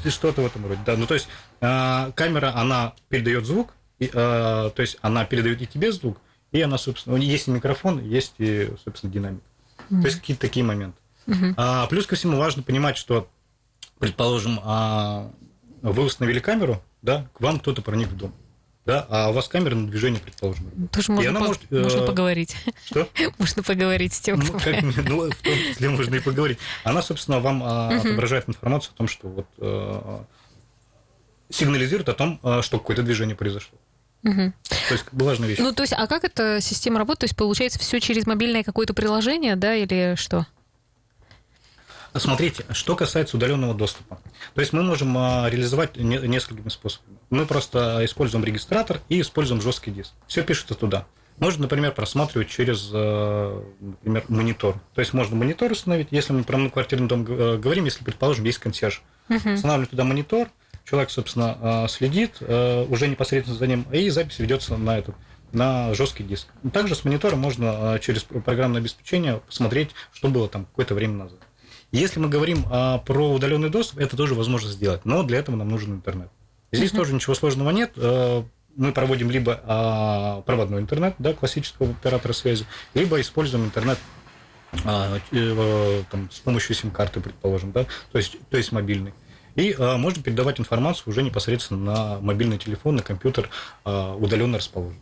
Что-то 0.09 0.43
в 0.43 0.47
этом 0.47 0.67
роде, 0.67 0.81
да. 0.87 0.97
Ну, 0.97 1.07
то 1.07 1.15
есть 1.15 1.29
э, 1.61 2.13
камера, 2.15 2.53
она 2.55 2.95
передает 3.09 3.47
звук, 3.47 3.75
и, 3.99 4.07
э, 4.07 4.11
то 4.13 4.75
есть 4.77 4.99
она 5.01 5.25
передает 5.25 5.61
и 5.63 5.67
тебе 5.67 5.93
звук, 5.93 6.19
и 6.53 6.61
она, 6.61 6.79
собственно, 6.79 7.17
есть 7.17 7.49
и 7.49 7.51
микрофон, 7.51 8.03
есть 8.03 8.35
и, 8.39 8.71
собственно, 8.85 9.13
динамик. 9.13 9.43
Mm. 9.91 10.01
То 10.01 10.07
есть 10.07 10.21
какие-то 10.21 10.43
такие 10.43 10.65
моменты. 10.65 10.99
Mm-hmm. 11.27 11.55
А, 11.57 11.87
плюс 11.87 12.07
ко 12.07 12.17
всему 12.17 12.39
важно 12.39 12.63
понимать, 12.63 12.97
что, 12.97 13.29
предположим, 13.99 14.61
а, 14.63 15.31
вы 15.83 16.05
установили 16.05 16.39
камеру, 16.41 16.83
да, 17.03 17.29
к 17.35 17.41
вам 17.41 17.61
кто-то 17.61 17.83
проник 17.83 18.09
в 18.09 18.17
дом. 18.17 18.35
Да, 18.87 19.05
а 19.11 19.31
у 19.31 19.33
вас 19.33 19.49
камера 19.49 19.75
на 19.75 19.89
движение, 19.89 20.21
предположим. 20.21 20.71
Тоже 20.93 21.11
можно, 21.11 21.41
по- 21.41 21.47
может, 21.47 21.71
можно 21.73 22.03
э- 22.03 22.07
поговорить. 22.07 22.57
Что? 22.85 23.09
Можно 23.39 23.65
поговорить 23.65 24.13
с 24.13 24.21
тем, 24.21 24.39
ну, 24.39 24.47
кто 24.47 24.59
как, 24.61 24.81
Ну, 25.09 25.29
в 25.29 25.43
том 25.43 25.55
числе 25.55 25.89
можно 25.89 26.15
и 26.15 26.21
поговорить. 26.21 26.59
Она, 26.85 27.03
собственно, 27.03 27.41
вам 27.41 27.65
uh 27.65 27.99
отображает 27.99 28.49
информацию 28.49 28.93
о 28.95 28.97
том, 28.97 29.09
что 29.09 29.27
вот 29.27 29.47
э- 29.59 30.19
сигнализирует 31.51 32.09
о 32.09 32.13
том, 32.13 32.39
э, 32.45 32.63
что 32.63 32.79
какое-то 32.79 33.03
движение 33.03 33.35
произошло. 33.35 33.77
Угу. 34.23 34.53
То 34.89 34.95
есть 34.95 35.05
важная 35.11 35.49
вещь. 35.49 35.59
Ну, 35.59 35.73
то 35.73 35.83
есть, 35.83 35.93
а 35.93 36.07
как 36.07 36.25
эта 36.25 36.61
система 36.61 36.99
работает? 36.99 37.21
То 37.21 37.25
есть, 37.25 37.37
получается, 37.37 37.79
все 37.81 38.01
через 38.01 38.27
мобильное 38.27 38.63
какое-то 38.63 38.95
приложение, 38.95 39.57
да, 39.57 39.75
или 39.75 40.15
что? 40.17 40.47
Смотрите, 42.19 42.65
что 42.71 42.97
касается 42.97 43.37
удаленного 43.37 43.75
доступа. 43.75 44.21
То 44.55 44.61
есть 44.61 44.73
мы 44.73 44.83
можем 44.83 45.17
а, 45.19 45.49
реализовать 45.51 45.97
несколькими 45.97 46.69
способами. 46.69 47.19
Мы 47.31 47.47
просто 47.47 48.05
используем 48.05 48.45
регистратор 48.45 49.01
и 49.09 49.21
используем 49.21 49.61
жесткий 49.61 49.91
диск. 49.91 50.13
Все 50.27 50.43
пишется 50.43 50.75
туда. 50.75 51.07
Можно, 51.39 51.63
например, 51.63 51.93
просматривать 51.93 52.49
через, 52.49 52.91
а, 52.93 53.63
например, 53.81 54.25
монитор. 54.29 54.77
То 54.95 55.01
есть 55.01 55.13
можно 55.13 55.37
монитор 55.37 55.73
установить, 55.73 56.09
если 56.11 56.33
мы 56.33 56.45
про 56.45 56.69
квартирный 56.71 57.09
дом 57.09 57.27
э, 57.29 57.59
говорим, 57.59 57.85
если, 57.85 58.05
предположим, 58.05 58.45
есть 58.45 58.59
консьерж. 58.59 59.03
Угу. 59.29 59.55
Устанавливаем 59.55 59.87
туда 59.87 60.05
монитор, 60.05 60.49
человек, 60.85 61.11
собственно, 61.11 61.59
а, 61.61 61.89
следит 61.89 62.41
уже 62.41 63.09
непосредственно 63.09 63.59
за 63.59 63.67
ним, 63.67 63.87
и 63.93 64.09
запись 64.11 64.39
ведется 64.39 64.77
на 64.77 64.99
этот 64.99 65.15
на 65.53 65.95
жесткий 65.95 66.25
диск. 66.25 66.49
Также 66.73 66.95
с 66.95 67.05
монитора 67.05 67.37
можно 67.37 67.99
через 68.03 68.25
программное 68.25 68.81
обеспечение 68.81 69.41
посмотреть, 69.47 69.91
что 70.13 70.29
было 70.29 70.49
там 70.49 70.67
какое-то 70.67 70.95
время 70.95 71.25
назад. 71.25 71.39
Если 71.97 72.21
мы 72.21 72.29
говорим 72.29 72.67
а, 72.71 72.99
про 72.99 73.33
удаленный 73.33 73.71
доступ, 73.71 74.01
это 74.01 74.17
тоже 74.17 74.35
возможно 74.35 74.71
сделать, 74.71 75.05
но 75.05 75.23
для 75.23 75.39
этого 75.39 75.57
нам 75.57 75.69
нужен 75.69 75.95
интернет. 75.95 76.29
Здесь 76.73 76.93
uh-huh. 76.93 76.97
тоже 76.97 77.15
ничего 77.15 77.35
сложного 77.35 77.71
нет. 77.71 77.93
А, 77.97 78.45
мы 78.77 78.93
проводим 78.93 79.31
либо 79.31 79.61
а, 79.65 80.43
проводной 80.43 80.81
интернет, 80.81 81.15
да, 81.19 81.33
классического 81.33 81.91
оператора 81.91 82.35
связи, 82.35 82.67
либо 82.93 83.21
используем 83.21 83.65
интернет 83.65 83.99
а, 84.85 85.19
э, 85.33 86.03
там, 86.11 86.31
с 86.31 86.41
помощью 86.41 86.75
сим-карты, 86.75 87.21
предположим, 87.21 87.73
да, 87.73 87.87
то 88.13 88.19
есть, 88.19 88.37
то 88.51 88.57
есть 88.59 88.73
мобильный. 88.73 89.15
И 89.55 89.75
а, 89.79 89.97
можно 89.97 90.23
передавать 90.23 90.61
информацию 90.61 91.05
уже 91.11 91.23
непосредственно 91.23 91.81
на 91.81 92.21
мобильный 92.21 92.59
телефон, 92.59 92.97
на 92.97 93.03
компьютер, 93.03 93.49
а, 93.85 94.15
удаленно 94.15 94.59
расположенный. 94.59 95.01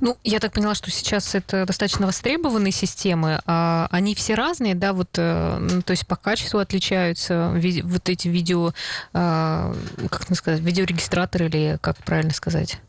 Ну, 0.00 0.16
я 0.24 0.40
так 0.40 0.52
поняла, 0.52 0.74
что 0.74 0.90
сейчас 0.90 1.34
это 1.34 1.66
достаточно 1.66 2.06
востребованные 2.06 2.72
системы. 2.72 3.40
А 3.46 3.88
они 3.90 4.14
все 4.14 4.34
разные, 4.34 4.74
да, 4.74 4.92
вот, 4.92 5.10
э, 5.16 5.58
ну, 5.58 5.82
то 5.82 5.92
есть 5.92 6.06
по 6.06 6.16
качеству 6.16 6.58
отличаются 6.58 7.52
вот 7.84 8.08
эти 8.08 8.28
видео, 8.28 8.72
а, 9.12 9.74
как 10.10 10.34
сказать, 10.36 10.60
видеорегистраторы 10.60 11.46
или 11.46 11.78
как 11.80 11.96
правильно 11.98 12.32
сказать? 12.32 12.80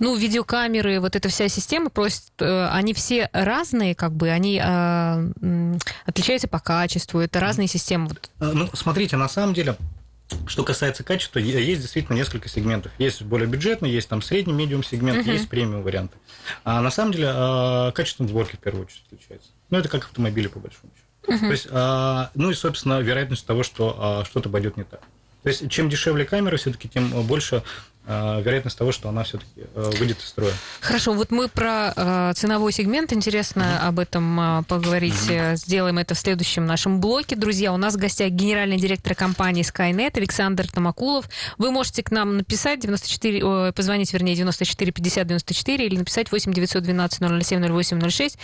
Ну, 0.00 0.16
видеокамеры, 0.16 0.98
вот 0.98 1.14
эта 1.14 1.28
вся 1.28 1.48
система, 1.48 1.90
просто 1.90 2.30
э, 2.38 2.68
они 2.72 2.94
все 2.94 3.28
разные, 3.34 3.94
как 3.94 4.12
бы, 4.12 4.30
они 4.30 4.58
э, 4.58 5.76
отличаются 6.06 6.48
по 6.48 6.58
качеству, 6.58 7.20
это 7.20 7.38
разные 7.38 7.68
системы. 7.68 8.08
Э, 8.40 8.52
ну, 8.54 8.70
смотрите, 8.72 9.18
на 9.18 9.28
самом 9.28 9.52
деле, 9.52 9.76
что 10.46 10.64
касается 10.64 11.04
качества, 11.04 11.38
есть 11.38 11.82
действительно 11.82 12.16
несколько 12.16 12.48
сегментов. 12.48 12.92
Есть 12.98 13.22
более 13.22 13.48
бюджетный, 13.48 13.90
есть 13.90 14.08
там 14.08 14.22
средний, 14.22 14.52
медиум 14.52 14.82
сегмент, 14.82 15.26
uh-huh. 15.26 15.32
есть 15.32 15.48
премиум 15.48 15.82
варианты. 15.82 16.16
А 16.64 16.80
на 16.80 16.90
самом 16.90 17.12
деле 17.12 17.92
качество 17.94 18.26
сборки 18.26 18.56
в 18.56 18.58
первую 18.58 18.86
очередь 18.86 19.04
отличается. 19.06 19.50
Ну, 19.70 19.78
это 19.78 19.88
как 19.88 20.04
автомобили, 20.04 20.48
по 20.48 20.58
большому 20.58 20.92
счету. 20.94 21.32
Uh-huh. 21.32 21.38
То 21.38 21.52
есть, 21.52 21.68
ну 22.34 22.50
и, 22.50 22.54
собственно, 22.54 23.00
вероятность 23.00 23.46
того, 23.46 23.62
что 23.62 24.24
что-то 24.28 24.48
пойдет 24.48 24.76
не 24.76 24.84
так. 24.84 25.00
То 25.42 25.48
есть, 25.48 25.70
чем 25.70 25.88
дешевле 25.88 26.24
камера, 26.26 26.56
все-таки, 26.58 26.88
тем 26.88 27.08
больше 27.22 27.62
вероятность 28.10 28.76
того, 28.76 28.92
что 28.92 29.08
она 29.08 29.22
все-таки 29.22 29.62
э, 29.74 29.90
выйдет 29.98 30.18
из 30.18 30.26
строя. 30.26 30.52
Хорошо, 30.80 31.12
вот 31.12 31.30
мы 31.30 31.48
про 31.48 31.92
э, 31.94 32.32
ценовой 32.34 32.72
сегмент, 32.72 33.12
интересно 33.12 33.62
mm-hmm. 33.62 33.86
об 33.88 33.98
этом 33.98 34.64
поговорить. 34.64 35.14
Mm-hmm. 35.14 35.56
Сделаем 35.56 35.98
это 35.98 36.14
в 36.14 36.18
следующем 36.18 36.66
нашем 36.66 37.00
блоке. 37.00 37.36
Друзья, 37.36 37.72
у 37.72 37.76
нас 37.76 37.94
в 37.94 37.98
гостях 37.98 38.30
генеральный 38.30 38.78
директор 38.78 39.14
компании 39.14 39.64
Skynet 39.64 40.16
Александр 40.16 40.66
Томакулов. 40.68 41.26
Вы 41.58 41.70
можете 41.70 42.02
к 42.02 42.10
нам 42.10 42.38
написать 42.38 42.80
94, 42.80 43.44
о, 43.44 43.72
позвонить, 43.72 44.12
вернее, 44.12 44.34
94 44.34 44.92
50 44.92 45.26
94 45.26 45.86
или 45.86 45.96
написать 45.96 46.32
8 46.32 46.52
912 46.52 47.44
007 47.44 47.72
08 47.72 48.10
06. 48.10 48.38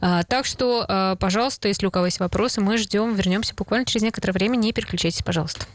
Так 0.00 0.46
что, 0.46 1.16
пожалуйста, 1.20 1.68
если 1.68 1.86
у 1.86 1.90
кого 1.90 2.06
есть 2.06 2.20
вопросы, 2.20 2.60
мы 2.60 2.78
ждем, 2.78 3.14
вернемся 3.14 3.54
буквально 3.54 3.86
через 3.86 4.02
некоторое 4.02 4.32
время. 4.32 4.56
Не 4.56 4.72
переключайтесь, 4.72 5.22
пожалуйста. 5.22 5.66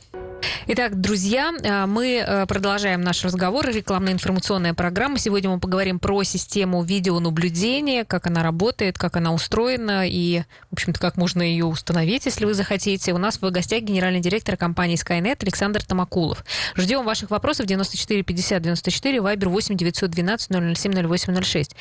Итак, 0.68 1.02
друзья, 1.02 1.52
э, 1.64 1.88
мы 1.88 2.18
э, 2.18 2.46
продолжаем 2.46 3.02
наш 3.02 3.24
разговор. 3.26 3.68
Рекламно-информационная 3.68 4.76
программа. 4.76 5.18
Сегодня 5.18 5.50
мы 5.50 5.60
поговорим 5.60 5.98
про 5.98 6.22
систему 6.24 6.84
видеонаблюдения, 6.84 8.06
как 8.06 8.28
она 8.28 8.44
работает, 8.44 8.98
как 8.98 9.18
она 9.18 9.34
устроена 9.34 10.08
и, 10.08 10.44
в 10.70 10.74
общем-то, 10.74 11.00
как 11.00 11.18
можно 11.18 11.42
ее 11.42 11.66
установить, 11.66 12.26
если 12.28 12.46
вы 12.46 12.54
захотите. 12.54 13.14
У 13.14 13.18
нас 13.18 13.42
в 13.42 13.50
гостях 13.50 13.82
генеральный 13.82 14.20
директор 14.20 14.58
компании 14.58 14.96
Skynet 14.96 15.40
Александр 15.42 15.84
Томакулов. 15.84 16.46
Ждем 16.76 17.04
ваших 17.04 17.32
вопросов 17.32 17.66
94 17.66 18.22
50 18.22 18.62
94, 18.62 19.22
вайбер 19.22 19.50
8 19.50 19.76
912 19.76 20.78
007 20.78 21.08
08 21.08 21.42
06. 21.42 21.76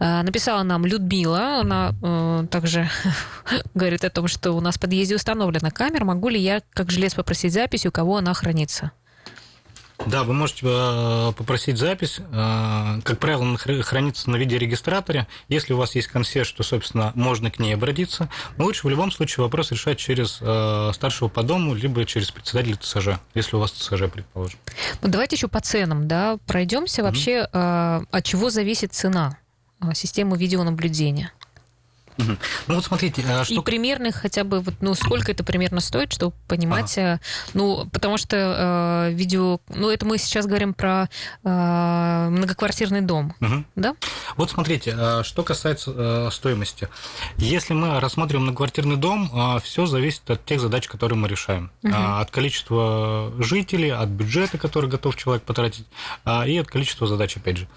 Написала 0.00 0.64
нам 0.64 0.84
Людмила. 0.84 1.60
Она 1.60 1.94
э, 2.02 2.46
также 2.50 2.90
говорит 3.74 4.04
о 4.04 4.10
том, 4.10 4.26
что 4.26 4.50
у 4.50 4.60
нас 4.60 4.78
в 4.78 4.80
подъезде 4.80 5.14
установлена 5.14 5.70
камера. 5.70 6.04
Могу 6.04 6.28
ли 6.28 6.40
я, 6.40 6.62
как 6.72 6.90
желез, 6.90 7.14
попросить 7.14 7.52
запись, 7.52 7.86
у 7.86 7.92
кого 7.92 8.01
она 8.10 8.34
хранится? 8.34 8.92
Да, 10.06 10.24
вы 10.24 10.32
можете 10.32 10.66
э, 10.66 11.32
попросить 11.36 11.78
запись. 11.78 12.18
Э, 12.18 13.00
как 13.04 13.18
правило, 13.18 13.44
она 13.44 13.56
хранится 13.56 14.30
на 14.30 14.36
видеорегистраторе. 14.36 15.26
Если 15.48 15.72
у 15.72 15.76
вас 15.76 15.94
есть 15.94 16.08
консьерж, 16.08 16.50
то, 16.52 16.62
собственно, 16.62 17.12
можно 17.14 17.50
к 17.50 17.58
ней 17.58 17.74
обратиться. 17.74 18.28
Но 18.56 18.64
лучше 18.64 18.86
в 18.86 18.90
любом 18.90 19.12
случае 19.12 19.44
вопрос 19.44 19.70
решать 19.70 19.98
через 19.98 20.38
э, 20.40 20.90
старшего 20.94 21.28
по 21.28 21.42
дому, 21.42 21.74
либо 21.74 22.04
через 22.04 22.30
председателя 22.30 22.76
ТСЖ, 22.76 23.20
если 23.34 23.56
у 23.56 23.60
вас 23.60 23.72
ТСЖ, 23.72 24.10
предположим. 24.12 24.58
Ну, 25.02 25.08
давайте 25.08 25.36
еще 25.36 25.48
по 25.48 25.60
ценам, 25.60 26.08
да, 26.08 26.38
пройдемся. 26.46 27.02
Вообще, 27.02 27.48
mm-hmm. 27.52 28.08
от 28.10 28.24
чего 28.24 28.50
зависит 28.50 28.92
цена 28.92 29.38
системы 29.94 30.36
видеонаблюдения? 30.36 31.32
Ну 32.18 32.36
вот 32.74 32.84
смотрите, 32.84 33.22
что... 33.44 33.54
И 33.54 33.60
примерных 33.60 34.16
хотя 34.16 34.44
бы, 34.44 34.60
вот, 34.60 34.74
ну, 34.80 34.94
сколько 34.94 35.32
это 35.32 35.44
примерно 35.44 35.80
стоит, 35.80 36.12
чтобы 36.12 36.34
понимать, 36.46 36.96
ага. 36.98 37.14
Э, 37.14 37.18
ну, 37.54 37.88
потому 37.92 38.16
что 38.16 39.08
э, 39.08 39.12
видео, 39.14 39.60
ну, 39.68 39.90
это 39.90 40.06
мы 40.06 40.18
сейчас 40.18 40.46
говорим 40.46 40.74
про 40.74 41.08
э, 41.44 42.28
многоквартирный 42.30 43.00
дом, 43.00 43.34
угу. 43.40 43.64
да? 43.76 43.94
Вот 44.36 44.50
смотрите, 44.50 44.94
э, 44.96 45.22
что 45.24 45.42
касается 45.42 45.92
э, 45.94 46.28
стоимости. 46.32 46.88
Если 47.36 47.74
мы 47.74 48.00
рассматриваем 48.00 48.44
многоквартирный 48.44 48.96
дом, 48.96 49.30
э, 49.32 49.60
все 49.62 49.86
зависит 49.86 50.28
от 50.30 50.44
тех 50.44 50.60
задач, 50.60 50.88
которые 50.88 51.18
мы 51.18 51.28
решаем. 51.28 51.70
Угу. 51.82 51.92
От 51.94 52.30
количества 52.30 53.32
жителей, 53.38 53.90
от 53.90 54.08
бюджета, 54.08 54.58
который 54.58 54.88
готов 54.88 55.16
человек 55.16 55.42
потратить, 55.44 55.86
и 56.46 56.58
от 56.58 56.66
количества 56.68 57.06
задач, 57.06 57.36
опять 57.36 57.58
же. 57.58 57.68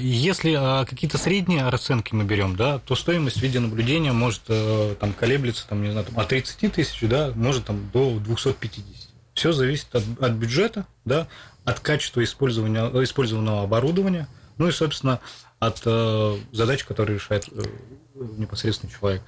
Если 0.00 0.84
какие-то 0.84 1.18
средние 1.18 1.68
расценки 1.68 2.14
мы 2.14 2.24
берем, 2.24 2.56
да, 2.56 2.78
то 2.78 2.94
стоимость 2.94 3.41
видеонаблюдения 3.42 4.12
может 4.12 4.42
э, 4.48 4.94
там 4.98 5.12
колеблется 5.12 5.66
там, 5.68 5.82
не 5.82 5.90
знаю, 5.90 6.06
там, 6.06 6.18
от 6.18 6.28
30 6.28 6.72
тысяч, 6.72 7.00
да, 7.02 7.32
может 7.34 7.66
там 7.66 7.90
до 7.92 8.18
250. 8.18 8.84
Все 9.34 9.52
зависит 9.52 9.94
от, 9.94 10.04
от 10.20 10.32
бюджета, 10.32 10.86
да, 11.04 11.28
от 11.64 11.80
качества 11.80 12.22
использования, 12.22 12.84
использованного 13.02 13.62
оборудования, 13.62 14.28
ну 14.58 14.68
и, 14.68 14.72
собственно, 14.72 15.20
от 15.58 15.82
э, 15.84 16.36
задач, 16.52 16.84
которые 16.84 17.16
решает 17.16 17.48
э, 17.50 17.62
непосредственно 18.14 18.92
человек. 18.92 19.22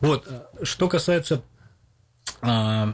Вот. 0.00 0.28
Что 0.62 0.88
касается 0.88 1.42
э, 2.42 2.92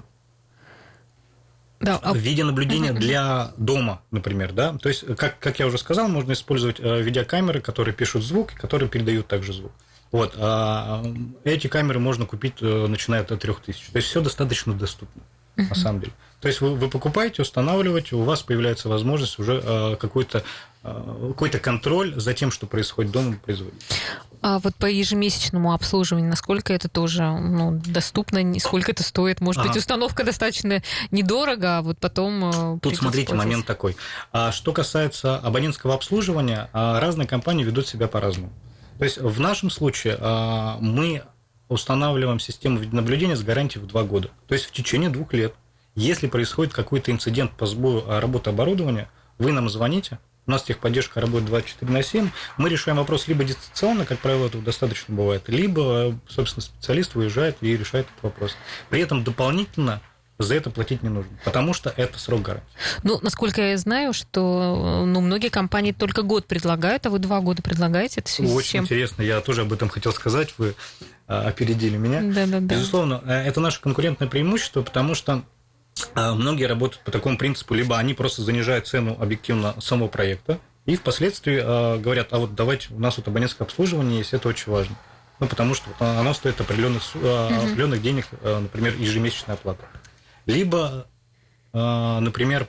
да. 1.82 1.98
А 2.00 2.14
видеонаблюдения 2.14 2.92
для 2.92 3.52
дома, 3.56 4.02
например, 4.12 4.52
да. 4.52 4.78
То 4.78 4.88
есть, 4.88 5.04
как, 5.16 5.40
как 5.40 5.58
я 5.58 5.66
уже 5.66 5.78
сказал, 5.78 6.06
можно 6.08 6.32
использовать 6.32 6.78
э, 6.78 7.02
видеокамеры, 7.02 7.60
которые 7.60 7.92
пишут 7.92 8.22
звук, 8.22 8.52
которые 8.52 8.88
передают 8.88 9.26
также 9.26 9.52
звук. 9.52 9.72
Вот, 10.12 10.34
а 10.36 11.02
эти 11.42 11.66
камеры 11.68 11.98
можно 11.98 12.26
купить, 12.26 12.56
э, 12.60 12.86
начиная 12.86 13.22
от 13.22 13.28
3000. 13.28 13.92
То 13.92 13.96
есть 13.96 14.08
все 14.08 14.20
достаточно 14.20 14.74
доступно, 14.74 15.22
uh-huh. 15.56 15.70
на 15.70 15.74
самом 15.74 16.00
деле. 16.00 16.12
То 16.42 16.48
есть 16.48 16.60
вы, 16.60 16.74
вы 16.74 16.90
покупаете, 16.90 17.42
устанавливаете, 17.42 18.16
у 18.16 18.22
вас 18.22 18.42
появляется 18.42 18.90
возможность 18.90 19.38
уже 19.38 19.62
э, 19.64 19.96
какой-то 19.96 20.44
э, 20.82 21.28
какой-то 21.28 21.60
контроль 21.60 22.12
за 22.20 22.34
тем, 22.34 22.50
что 22.50 22.66
происходит 22.66 23.10
дома, 23.10 23.38
производить. 23.42 23.80
А 24.42 24.58
вот 24.58 24.74
по 24.74 24.86
ежемесячному 24.86 25.72
обслуживанию, 25.72 26.28
насколько 26.28 26.74
это 26.74 26.88
тоже 26.88 27.22
ну, 27.22 27.80
доступно, 27.86 28.58
сколько 28.58 28.90
это 28.90 29.04
стоит? 29.04 29.40
Может 29.40 29.60
ага. 29.60 29.68
быть, 29.68 29.78
установка 29.78 30.24
достаточно 30.24 30.82
недорого, 31.12 31.78
а 31.78 31.82
вот 31.82 31.96
потом... 31.98 32.80
Тут 32.82 32.96
смотрите, 32.96 33.34
момент 33.34 33.64
такой. 33.64 33.96
А 34.32 34.50
что 34.50 34.72
касается 34.72 35.38
абонентского 35.38 35.94
обслуживания, 35.94 36.68
а, 36.72 36.98
разные 36.98 37.28
компании 37.28 37.62
ведут 37.62 37.86
себя 37.86 38.08
по-разному. 38.08 38.52
То 38.98 39.04
есть 39.04 39.18
в 39.18 39.40
нашем 39.40 39.70
случае 39.70 40.16
а, 40.20 40.78
мы 40.80 41.22
устанавливаем 41.68 42.38
систему 42.38 42.78
видеонаблюдения 42.78 43.36
с 43.36 43.42
гарантией 43.42 43.82
в 43.82 43.86
два 43.86 44.04
года. 44.04 44.30
То 44.46 44.54
есть 44.54 44.66
в 44.66 44.72
течение 44.72 45.10
двух 45.10 45.32
лет. 45.32 45.54
Если 45.94 46.26
происходит 46.26 46.72
какой-то 46.72 47.10
инцидент 47.10 47.52
по 47.52 47.66
сбою 47.66 48.04
а, 48.06 48.20
работы 48.20 48.50
оборудования, 48.50 49.10
вы 49.38 49.52
нам 49.52 49.68
звоните, 49.68 50.18
у 50.46 50.50
нас 50.50 50.64
техподдержка 50.64 51.20
работает 51.20 51.46
24 51.46 51.92
на 51.92 52.02
7, 52.02 52.30
мы 52.56 52.68
решаем 52.68 52.98
вопрос 52.98 53.28
либо 53.28 53.44
дистанционно, 53.44 54.04
как 54.04 54.18
правило, 54.18 54.46
этого 54.46 54.62
достаточно 54.62 55.14
бывает, 55.14 55.48
либо, 55.48 56.18
собственно, 56.28 56.62
специалист 56.62 57.14
выезжает 57.14 57.56
и 57.60 57.76
решает 57.76 58.06
этот 58.06 58.22
вопрос. 58.22 58.56
При 58.88 59.00
этом 59.00 59.22
дополнительно 59.22 60.00
за 60.38 60.54
это 60.54 60.70
платить 60.70 61.02
не 61.02 61.08
нужно, 61.08 61.30
потому 61.44 61.72
что 61.72 61.92
это 61.96 62.18
срок 62.18 62.42
гарантии. 62.42 62.66
Ну, 63.02 63.18
насколько 63.22 63.62
я 63.62 63.76
знаю, 63.76 64.12
что 64.12 65.04
ну, 65.06 65.20
многие 65.20 65.48
компании 65.48 65.92
только 65.92 66.22
год 66.22 66.46
предлагают, 66.46 67.06
а 67.06 67.10
вы 67.10 67.18
два 67.18 67.40
года 67.40 67.62
предлагаете. 67.62 68.20
Это 68.20 68.42
Очень 68.52 68.70
чем? 68.70 68.84
интересно, 68.84 69.22
я 69.22 69.40
тоже 69.40 69.62
об 69.62 69.72
этом 69.72 69.88
хотел 69.88 70.12
сказать, 70.12 70.54
вы 70.58 70.74
а, 71.28 71.48
опередили 71.48 71.96
меня. 71.96 72.20
Да, 72.22 72.46
да, 72.46 72.60
да. 72.60 72.74
Безусловно, 72.74 73.22
э, 73.24 73.46
это 73.46 73.60
наше 73.60 73.80
конкурентное 73.80 74.28
преимущество, 74.28 74.82
потому 74.82 75.14
что 75.14 75.42
а, 76.14 76.34
многие 76.34 76.64
работают 76.64 77.04
по 77.04 77.10
такому 77.10 77.38
принципу, 77.38 77.74
либо 77.74 77.98
они 77.98 78.14
просто 78.14 78.42
занижают 78.42 78.86
цену 78.86 79.16
объективно 79.20 79.74
самого 79.80 80.08
проекта, 80.08 80.58
и 80.86 80.96
впоследствии 80.96 81.60
а, 81.62 81.98
говорят, 81.98 82.28
а 82.32 82.38
вот 82.38 82.54
давайте, 82.54 82.88
у 82.92 82.98
нас 82.98 83.16
вот 83.16 83.28
абонентское 83.28 83.66
обслуживание 83.66 84.18
есть, 84.18 84.34
это 84.34 84.48
очень 84.48 84.72
важно. 84.72 84.96
Ну, 85.40 85.48
потому 85.48 85.74
что 85.74 85.90
оно 85.98 86.34
стоит 86.34 86.60
определенных, 86.60 87.02
определенных 87.16 88.00
денег, 88.00 88.26
например, 88.44 88.94
ежемесячная 88.96 89.56
оплата 89.56 89.84
либо, 90.46 91.06
а, 91.72 92.20
например, 92.20 92.68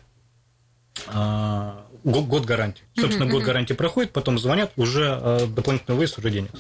а, 1.08 1.86
год 2.04 2.46
гарантии. 2.46 2.84
Собственно, 2.98 3.30
год 3.30 3.44
гарантии 3.44 3.74
проходит, 3.74 4.12
потом 4.12 4.38
звонят, 4.38 4.72
уже 4.76 5.08
а, 5.10 5.48
дополнительный 5.48 5.98
выезд, 5.98 6.18
уже 6.18 6.30
денег. 6.32 6.52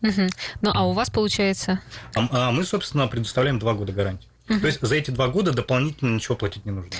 Ну, 0.00 0.70
а 0.72 0.86
у 0.86 0.92
вас 0.92 1.10
получается? 1.10 1.80
А 2.14 2.50
мы, 2.52 2.64
собственно, 2.64 3.06
предоставляем 3.06 3.58
два 3.58 3.74
года 3.74 3.92
гарантии. 3.92 4.29
То 4.58 4.66
есть 4.66 4.80
за 4.80 4.94
эти 4.96 5.10
два 5.12 5.28
года 5.28 5.52
дополнительно 5.52 6.14
ничего 6.14 6.36
платить 6.36 6.64
не 6.66 6.72
нужно. 6.72 6.90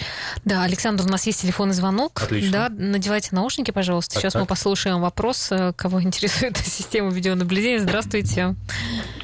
Да, 0.45 0.62
Александр, 0.62 1.04
у 1.04 1.09
нас 1.09 1.26
есть 1.26 1.42
телефонный 1.42 1.75
звонок. 1.75 2.23
Отлично. 2.23 2.52
Да, 2.52 2.69
надевайте 2.71 3.30
наушники, 3.33 3.73
пожалуйста. 3.73 4.14
Так, 4.14 4.23
Сейчас 4.23 4.35
так. 4.35 4.42
мы 4.42 4.47
послушаем 4.47 5.00
вопрос, 5.00 5.50
э, 5.50 5.73
кого 5.75 6.00
интересует 6.02 6.57
система 6.59 7.11
видеонаблюдения. 7.11 7.80
Здравствуйте. 7.80 8.54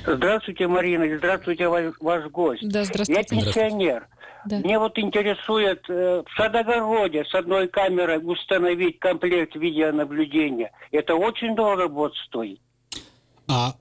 Здравствуйте, 0.04 0.66
Марина. 0.66 1.04
Здравствуйте, 1.18 1.68
ваш, 1.68 1.95
ваш 2.00 2.25
гость. 2.30 2.68
Да, 2.68 2.85
здравствуйте. 2.85 3.37
Я 3.37 3.42
пенсионер. 3.42 4.09
Да. 4.47 4.59
Мне 4.59 4.78
вот 4.78 4.97
интересует 4.99 5.85
э, 5.88 6.23
в 6.25 6.37
Садогороде 6.37 7.25
с 7.25 7.35
одной 7.35 7.68
камерой 7.68 8.21
установить 8.23 8.99
комплект 9.00 9.56
видеонаблюдения. 9.56 10.71
Это 10.92 11.14
очень 11.16 11.56
дорого 11.56 11.88
будет 11.88 12.14
стоить. 12.26 12.61
А 13.49 13.75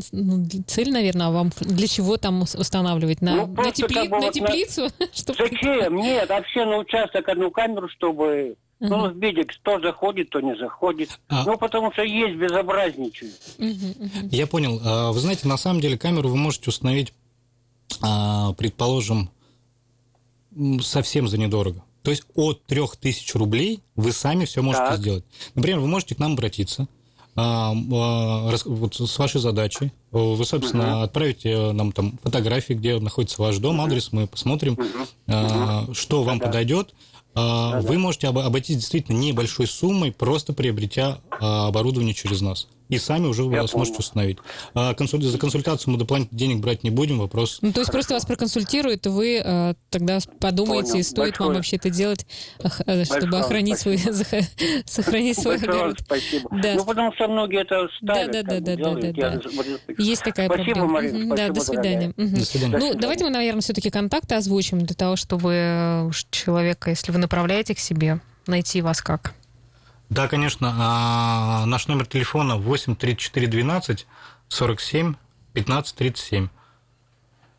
цель, 0.00 0.90
наверное, 0.90 1.26
а 1.26 1.30
вам 1.30 1.50
для 1.60 1.88
чего 1.88 2.16
там 2.16 2.42
устанавливать? 2.42 3.20
На, 3.20 3.46
ну, 3.46 3.46
на, 3.46 3.72
тепли... 3.72 4.08
на 4.08 4.30
теплицу? 4.30 4.82
На... 4.98 5.06
Чтобы... 5.12 5.38
Зачем? 5.38 5.96
Нет, 5.96 6.28
вообще 6.28 6.64
на 6.64 6.78
участок 6.78 7.28
одну 7.28 7.50
камеру, 7.50 7.88
чтобы 7.88 8.56
Uh-huh. 8.80 8.86
Ну, 8.90 9.10
видите, 9.10 9.44
кто 9.44 9.80
заходит, 9.80 10.30
то 10.30 10.40
не 10.40 10.56
заходит. 10.56 11.18
А... 11.28 11.44
Ну, 11.44 11.58
потому 11.58 11.92
что 11.92 12.02
есть 12.02 12.36
безобразничают. 12.36 13.34
Uh-huh, 13.58 14.28
Я 14.30 14.46
понял. 14.46 14.80
А, 14.84 15.10
вы 15.10 15.18
знаете, 15.18 15.48
на 15.48 15.56
самом 15.56 15.80
деле 15.80 15.98
камеру 15.98 16.28
вы 16.28 16.36
можете 16.36 16.70
установить, 16.70 17.12
а, 18.00 18.52
предположим, 18.52 19.30
совсем 20.80 21.26
за 21.26 21.38
недорого. 21.38 21.82
То 22.02 22.12
есть 22.12 22.22
от 22.36 22.64
3000 22.66 23.36
рублей 23.36 23.82
вы 23.96 24.12
сами 24.12 24.44
все 24.44 24.62
можете 24.62 24.86
так. 24.86 24.98
сделать. 24.98 25.24
Например, 25.56 25.80
вы 25.80 25.88
можете 25.88 26.14
к 26.14 26.20
нам 26.20 26.34
обратиться 26.34 26.86
а, 27.40 27.72
вот 27.72 28.94
с 28.94 29.18
вашей 29.18 29.40
задачей. 29.40 29.92
Вы, 30.10 30.44
собственно, 30.44 30.96
угу. 30.96 31.02
отправите 31.04 31.72
нам 31.72 31.92
там 31.92 32.18
фотографии, 32.22 32.72
где 32.72 32.98
находится 32.98 33.40
ваш 33.40 33.58
дом, 33.58 33.80
адрес, 33.80 34.12
мы 34.12 34.26
посмотрим, 34.26 34.72
угу. 34.72 35.94
что 35.94 36.24
вам 36.24 36.38
да. 36.38 36.46
подойдет. 36.46 36.94
Да, 37.34 37.80
вы 37.82 37.98
можете 37.98 38.26
обойтись 38.26 38.76
действительно 38.76 39.16
небольшой 39.16 39.68
суммой, 39.68 40.10
просто 40.10 40.52
приобретя 40.52 41.18
оборудование 41.38 42.14
через 42.14 42.40
нас 42.40 42.66
и 42.88 42.98
сами 42.98 43.26
уже 43.26 43.42
Я 43.44 43.66
сможете 43.66 43.98
установить. 43.98 44.38
А 44.74 44.94
консуль... 44.94 45.22
За 45.22 45.38
консультацию 45.38 45.92
мы 45.92 45.98
дополнительных 45.98 46.38
денег 46.38 46.60
брать 46.60 46.84
не 46.84 46.90
будем, 46.90 47.18
вопрос... 47.18 47.58
Ну, 47.60 47.72
то 47.72 47.80
есть 47.80 47.92
просто 47.92 48.14
вас 48.14 48.24
проконсультируют, 48.24 49.06
и 49.06 49.08
вы 49.08 49.42
э, 49.44 49.74
тогда 49.90 50.18
подумаете, 50.40 50.92
понял. 50.92 51.04
стоит 51.04 51.30
Большое. 51.32 51.46
вам 51.48 51.56
вообще 51.56 51.76
это 51.76 51.90
делать, 51.90 52.26
э, 52.58 53.04
чтобы 53.04 53.20
Большое 53.22 53.42
охранить 53.42 53.78
спасибо. 53.78 54.12
свой, 54.12 54.42
сохранить 54.86 55.38
свой 55.38 55.56
огород. 55.56 55.98
спасибо. 56.00 56.48
Да. 56.62 56.74
Ну, 56.74 56.84
потому 56.84 57.12
что 57.14 57.28
многие 57.28 57.62
это 57.62 57.88
ставят. 58.02 58.32
Да, 58.32 58.42
да, 58.42 58.60
да, 58.60 58.76
да, 58.76 58.94
да, 58.94 59.12
да, 59.12 59.40
да. 59.40 59.94
Есть 59.98 60.22
такая 60.24 60.46
спасибо, 60.46 60.74
проблема. 60.74 60.88
Марина, 60.88 61.18
угу, 61.18 61.26
спасибо, 61.26 61.36
да, 61.36 61.48
до 61.48 61.60
свидания. 61.60 62.14
Угу. 62.16 62.36
До 62.36 62.44
свидания. 62.44 62.78
Ну, 62.78 62.94
давайте 62.94 63.24
мы, 63.24 63.30
наверное, 63.30 63.60
все-таки 63.60 63.90
контакты 63.90 64.34
озвучим 64.34 64.78
для 64.80 64.94
того, 64.94 65.16
чтобы 65.16 66.10
человека, 66.30 66.90
если 66.90 67.12
вы 67.12 67.18
направляете 67.18 67.74
к 67.74 67.78
себе, 67.78 68.20
найти 68.46 68.80
вас 68.80 69.02
как? 69.02 69.34
Да, 70.10 70.28
конечно. 70.28 70.74
А, 70.78 71.66
наш 71.66 71.86
номер 71.88 72.06
телефона 72.06 72.56
8 72.56 72.96
34 72.96 73.46
12 73.46 74.06
47 74.48 75.16
15 75.52 75.96
37. 75.96 76.48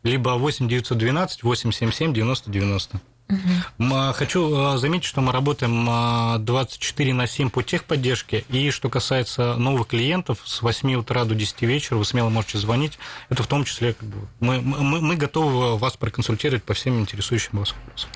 Либо 0.02 0.30
8 0.30 0.68
912 0.68 1.44
877 1.44 2.12
90 2.12 2.50
90. 2.50 3.00
Угу. 3.30 4.12
Хочу 4.14 4.56
а, 4.56 4.78
заметить, 4.78 5.06
что 5.06 5.20
мы 5.20 5.32
работаем 5.32 6.44
24 6.44 7.12
а, 7.12 7.14
на 7.14 7.26
7 7.26 7.50
по 7.50 7.62
техподдержке. 7.62 8.44
И 8.48 8.70
что 8.70 8.88
касается 8.88 9.54
новых 9.56 9.88
клиентов, 9.88 10.38
с 10.44 10.62
8 10.62 10.94
утра 10.94 11.24
до 11.24 11.34
10 11.34 11.62
вечера 11.62 11.96
вы 11.96 12.04
смело 12.04 12.28
можете 12.28 12.58
звонить. 12.58 12.98
Это 13.28 13.42
в 13.42 13.46
том 13.46 13.64
числе 13.64 13.94
как 13.94 14.08
бы, 14.08 14.16
мы, 14.40 14.60
мы, 14.60 15.00
мы 15.00 15.16
готовы 15.16 15.78
вас 15.78 15.96
проконсультировать 15.96 16.64
по 16.64 16.74
всем 16.74 17.00
интересующим 17.00 17.58
вас 17.58 17.72
вопросам. 17.72 18.10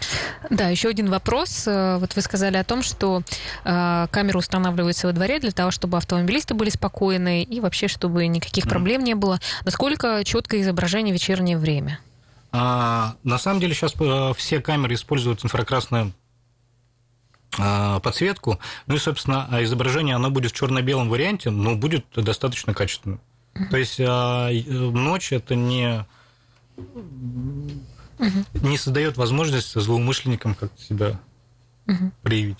Да, 0.50 0.68
еще 0.68 0.88
один 0.88 1.10
вопрос. 1.10 1.64
Э, 1.66 1.98
вот 1.98 2.14
вы 2.14 2.22
сказали 2.22 2.56
о 2.56 2.64
том, 2.64 2.82
что 2.82 3.22
э, 3.64 4.06
камера 4.10 4.38
устанавливается 4.38 5.06
во 5.06 5.12
дворе 5.12 5.38
для 5.38 5.52
того, 5.52 5.70
чтобы 5.70 5.96
автомобилисты 5.96 6.54
были 6.54 6.70
спокойны 6.70 7.42
и 7.42 7.60
вообще, 7.60 7.88
чтобы 7.88 8.26
никаких 8.26 8.68
проблем 8.68 9.04
не 9.04 9.14
было. 9.14 9.40
Насколько 9.64 10.22
четкое 10.24 10.62
изображение 10.62 11.12
в 11.12 11.14
вечернее 11.14 11.58
время? 11.58 12.00
А, 12.56 13.16
на 13.24 13.36
самом 13.36 13.58
деле 13.58 13.74
сейчас 13.74 13.96
э, 13.98 14.32
все 14.36 14.60
камеры 14.60 14.94
используют 14.94 15.44
инфракрасную 15.44 16.12
а, 17.58 17.98
подсветку. 17.98 18.60
Ну 18.86 18.94
и, 18.94 18.98
собственно, 18.98 19.48
изображение, 19.62 20.14
оно 20.14 20.30
будет 20.30 20.52
в 20.52 20.54
черно-белом 20.54 21.08
варианте, 21.08 21.50
но 21.50 21.74
будет 21.74 22.06
достаточно 22.14 22.72
качественным. 22.72 23.20
То 23.72 23.76
есть 23.76 23.98
а, 23.98 24.52
э, 24.52 24.62
ночь 24.70 25.32
это 25.32 25.56
не, 25.56 26.06
не 28.18 28.78
создает 28.78 29.16
возможность 29.16 29.74
злоумышленникам 29.74 30.54
как-то 30.54 30.80
себя 30.80 31.20
угу. 31.86 32.12
проявить. 32.22 32.58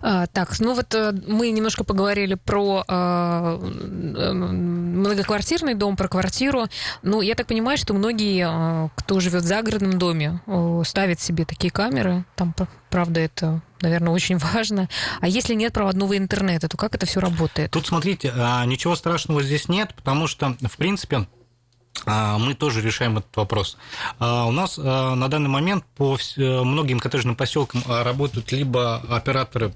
А, 0.00 0.26
так, 0.26 0.58
ну 0.60 0.74
вот 0.74 0.94
э, 0.94 1.12
мы 1.26 1.50
немножко 1.50 1.84
поговорили 1.84 2.34
про 2.34 2.84
а, 2.88 3.58
многоквартирный 3.58 5.74
дом, 5.74 5.96
про 5.96 6.08
квартиру. 6.08 6.66
Ну, 7.02 7.20
я 7.20 7.34
так 7.34 7.46
понимаю, 7.46 7.78
что 7.78 7.94
многие, 7.94 8.46
а, 8.48 8.88
кто 8.94 9.20
живет 9.20 9.42
в 9.42 9.46
загородном 9.46 9.98
доме, 9.98 10.40
ставят 10.84 11.20
себе 11.20 11.44
такие 11.44 11.70
камеры. 11.70 12.24
Там, 12.36 12.54
правда, 12.90 13.20
это, 13.20 13.62
наверное, 13.80 14.12
очень 14.12 14.38
важно. 14.38 14.88
А 15.20 15.28
если 15.28 15.54
нет 15.54 15.72
проводного 15.72 16.16
интернета, 16.16 16.68
то 16.68 16.76
как 16.76 16.94
это 16.94 17.06
все 17.06 17.20
работает? 17.20 17.70
Тут, 17.70 17.86
смотрите, 17.86 18.32
ничего 18.66 18.96
страшного 18.96 19.42
здесь 19.42 19.68
нет, 19.68 19.94
потому 19.94 20.26
что, 20.26 20.56
в 20.60 20.76
принципе, 20.76 21.16
а, 21.16 21.26
мы 22.06 22.54
тоже 22.54 22.80
решаем 22.80 23.18
этот 23.18 23.36
вопрос. 23.36 23.76
А, 24.18 24.46
у 24.46 24.50
нас 24.50 24.78
а, 24.78 25.14
на 25.14 25.28
данный 25.28 25.48
момент 25.48 25.84
по 25.96 26.18
многим 26.36 26.98
коттеджным 26.98 27.36
поселкам 27.36 27.82
работают 27.86 28.50
либо 28.52 28.96
операторы 29.08 29.72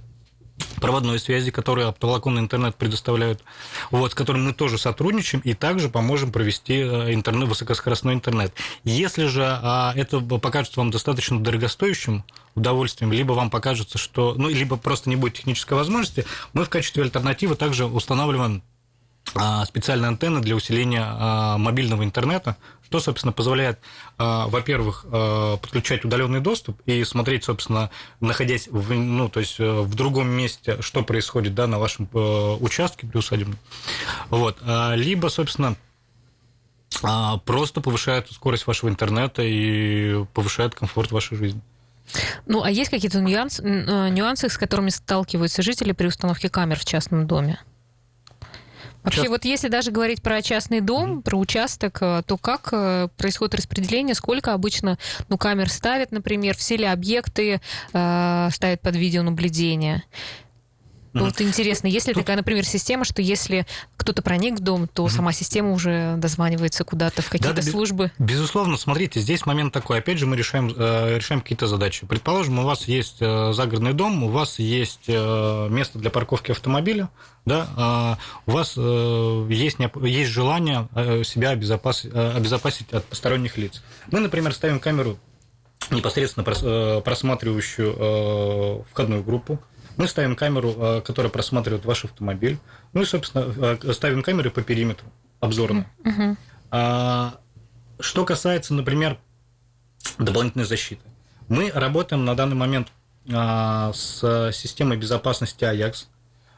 проводной 0.81 1.19
связи, 1.19 1.51
которые 1.51 1.87
оптоволоконный 1.89 2.41
интернет 2.41 2.75
предоставляют, 2.77 3.43
вот, 3.91 4.13
с 4.13 4.15
которым 4.15 4.47
мы 4.47 4.55
тоже 4.55 4.79
сотрудничаем 4.79 5.43
и 5.43 5.53
также 5.53 5.91
поможем 5.91 6.33
провести 6.33 6.81
интернет, 6.81 7.49
высокоскоростной 7.49 8.15
интернет. 8.15 8.55
Если 8.83 9.27
же 9.27 9.43
это 9.43 10.21
покажется 10.21 10.81
вам 10.81 10.91
достаточно 10.91 11.39
дорогостоящим 11.39 12.25
удовольствием, 12.55 13.13
либо 13.13 13.33
вам 13.33 13.51
покажется, 13.51 13.99
что, 13.99 14.35
ну, 14.37 14.49
либо 14.49 14.77
просто 14.77 15.11
не 15.11 15.17
будет 15.17 15.35
технической 15.35 15.77
возможности, 15.77 16.25
мы 16.55 16.65
в 16.65 16.71
качестве 16.71 17.03
альтернативы 17.03 17.55
также 17.55 17.85
устанавливаем 17.85 18.63
а, 19.39 19.65
специальные 19.67 20.09
антенны 20.09 20.41
для 20.41 20.57
усиления 20.57 21.05
а, 21.07 21.59
мобильного 21.59 22.05
интернета, 22.05 22.57
что, 22.85 23.01
собственно, 23.01 23.33
позволяет, 23.33 23.79
а, 24.17 24.47
во-первых, 24.49 25.05
подключать 25.61 26.05
удаленный 26.05 26.41
доступ 26.41 26.81
и 26.87 27.05
смотреть, 27.05 27.45
собственно, 27.45 27.91
находясь 28.21 28.69
в, 28.69 28.95
ну, 28.95 29.29
то 29.29 29.41
есть 29.41 29.59
в 29.59 29.95
другом 29.95 30.29
месте, 30.29 30.81
что 30.81 31.03
происходит 31.03 31.55
да, 31.55 31.67
на 31.67 31.79
вашем 31.79 32.09
участке 32.13 33.07
приусадебном. 33.07 33.59
Вот. 34.31 34.59
Либо, 34.95 35.29
собственно, 35.29 35.77
просто 37.45 37.81
повышает 37.81 38.31
скорость 38.31 38.67
вашего 38.67 38.89
интернета 38.89 39.43
и 39.43 40.25
повышает 40.33 40.75
комфорт 40.75 41.11
вашей 41.13 41.37
жизни. 41.37 41.61
Ну, 42.47 42.63
а 42.63 42.71
есть 42.71 42.91
какие-то 42.91 43.21
нюансы, 43.21 43.63
нюансы, 43.63 44.49
с 44.49 44.57
которыми 44.57 44.91
сталкиваются 44.91 45.63
жители 45.63 45.93
при 45.93 46.07
установке 46.07 46.49
камер 46.49 46.79
в 46.79 46.85
частном 46.85 47.27
доме? 47.27 47.59
Вообще, 49.07 49.21
Част... 49.21 49.31
вот 49.31 49.45
если 49.45 49.69
даже 49.69 49.93
говорить 49.93 50.21
про 50.21 50.43
частный 50.43 50.81
дом, 50.81 51.19
mm-hmm. 51.19 51.23
про 51.23 51.39
участок, 51.39 51.99
э, 52.01 52.23
то 52.27 52.37
как 52.37 52.71
э, 52.73 53.07
происходит 53.17 53.55
распределение, 53.55 54.17
сколько 54.17 54.53
обычно 54.53 54.99
ну, 55.29 55.39
камер 55.39 55.71
ставят, 55.71 56.11
например, 56.11 56.57
все 56.57 56.77
ли 56.77 56.87
объекты 56.87 57.61
э, 57.93 58.49
ставят 58.53 58.81
под 58.81 58.97
видеонаблюдение? 58.97 60.03
Mm-hmm. 61.17 61.25
Вот 61.25 61.41
интересно, 61.41 61.87
есть 61.89 62.07
ли 62.07 62.15
Тут... 62.15 62.23
такая, 62.23 62.37
например, 62.37 62.65
система, 62.65 63.05
что 63.05 63.23
если 63.23 63.67
кто-то 63.97 64.23
проник 64.23 64.59
в 64.59 64.61
дом, 64.61 64.89
то 64.89 65.07
mm-hmm. 65.07 65.11
сама 65.11 65.33
система 65.33 65.73
уже 65.73 66.17
дозванивается 66.17 66.85
куда-то 66.85 67.23
в 67.23 67.29
какие-то 67.29 67.63
да, 67.63 67.63
службы? 67.63 68.13
Безусловно, 68.19 68.77
смотрите, 68.77 69.21
здесь 69.21 69.47
момент 69.47 69.73
такой. 69.73 69.99
Опять 69.99 70.19
же, 70.19 70.27
мы 70.27 70.37
решаем, 70.37 70.69
решаем 70.69 71.41
какие-то 71.41 71.67
задачи. 71.67 72.07
Предположим, 72.07 72.59
у 72.59 72.65
вас 72.65 72.87
есть 72.89 73.19
загородный 73.19 73.93
дом, 73.93 74.23
у 74.23 74.29
вас 74.29 74.59
есть 74.59 75.09
место 75.09 75.99
для 75.99 76.11
парковки 76.11 76.51
автомобиля, 76.51 77.09
да, 77.45 78.19
у 78.47 78.51
вас 78.51 78.75
э, 78.77 79.47
есть, 79.51 79.79
есть 80.03 80.31
желание 80.31 80.89
э, 80.95 81.23
себя 81.23 81.51
обезопасить, 81.51 82.11
э, 82.13 82.33
обезопасить 82.37 82.93
от 82.93 83.05
посторонних 83.05 83.57
лиц. 83.57 83.83
Мы, 84.11 84.19
например, 84.19 84.53
ставим 84.53 84.81
камеру 84.81 85.17
непосредственно 85.91 86.45
просматривающую 87.03 88.85
входную 88.91 89.23
группу, 89.23 89.61
мы 89.97 90.09
ставим 90.09 90.37
камеру, 90.37 91.03
которая 91.05 91.31
просматривает 91.31 91.85
ваш 91.85 92.05
автомобиль. 92.05 92.59
Ну 92.93 93.03
и, 93.03 93.05
собственно, 93.05 93.79
ставим 93.93 94.23
камеры 94.23 94.51
по 94.51 94.63
периметру 94.63 95.07
обзорно. 95.41 95.87
Uh-huh. 96.03 96.37
А, 96.71 97.39
что 98.01 98.25
касается, 98.25 98.75
например, 98.75 99.19
дополнительной 100.19 100.65
защиты. 100.65 101.03
Мы 101.49 101.71
работаем 101.73 102.25
на 102.25 102.35
данный 102.35 102.57
момент 102.57 102.89
а, 103.33 103.93
с 103.93 104.51
системой 104.53 104.97
безопасности 104.97 105.65
Ajax 105.65 106.07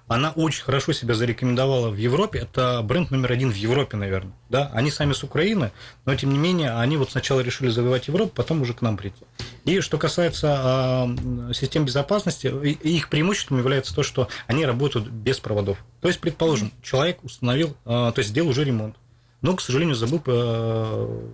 она 0.09 0.31
очень 0.31 0.65
хорошо 0.65 0.93
себя 0.93 1.15
зарекомендовала 1.15 1.91
в 1.91 1.97
Европе. 1.97 2.41
Это 2.41 2.81
бренд 2.83 3.11
номер 3.11 3.33
один 3.33 3.53
в 3.53 3.55
Европе, 3.55 3.97
наверное. 3.97 4.33
Да? 4.49 4.71
Они 4.73 4.91
сами 4.91 5.13
с 5.13 5.23
Украины, 5.23 5.71
но 6.07 6.15
тем 6.17 6.33
не 6.33 6.39
менее, 6.39 6.73
они 6.73 6.97
вот 6.97 7.13
сначала 7.13 7.41
решили 7.41 7.69
завоевать 7.69 8.09
Европу, 8.09 8.33
потом 8.35 8.63
уже 8.63 8.73
к 8.73 8.81
нам 8.81 8.97
прийти. 8.97 9.25
И 9.65 9.81
что 9.81 9.99
касается 9.99 11.07
э, 11.51 11.53
систем 11.53 11.85
безопасности, 11.85 12.47
их 12.47 13.11
преимуществом 13.11 13.59
является 13.59 13.95
то, 13.95 14.03
что 14.03 14.29
они 14.47 14.65
работают 14.65 15.09
без 15.09 15.39
проводов. 15.41 15.79
То 16.01 16.09
есть, 16.09 16.21
предположим, 16.21 16.73
человек 16.83 17.23
установил, 17.23 17.77
э, 17.85 18.13
то 18.15 18.15
есть 18.17 18.31
сделал 18.31 18.49
уже 18.49 18.65
ремонт, 18.65 18.97
но, 19.43 19.55
к 19.55 19.61
сожалению, 19.61 19.95
забыл 19.95 20.23
э, 20.25 21.29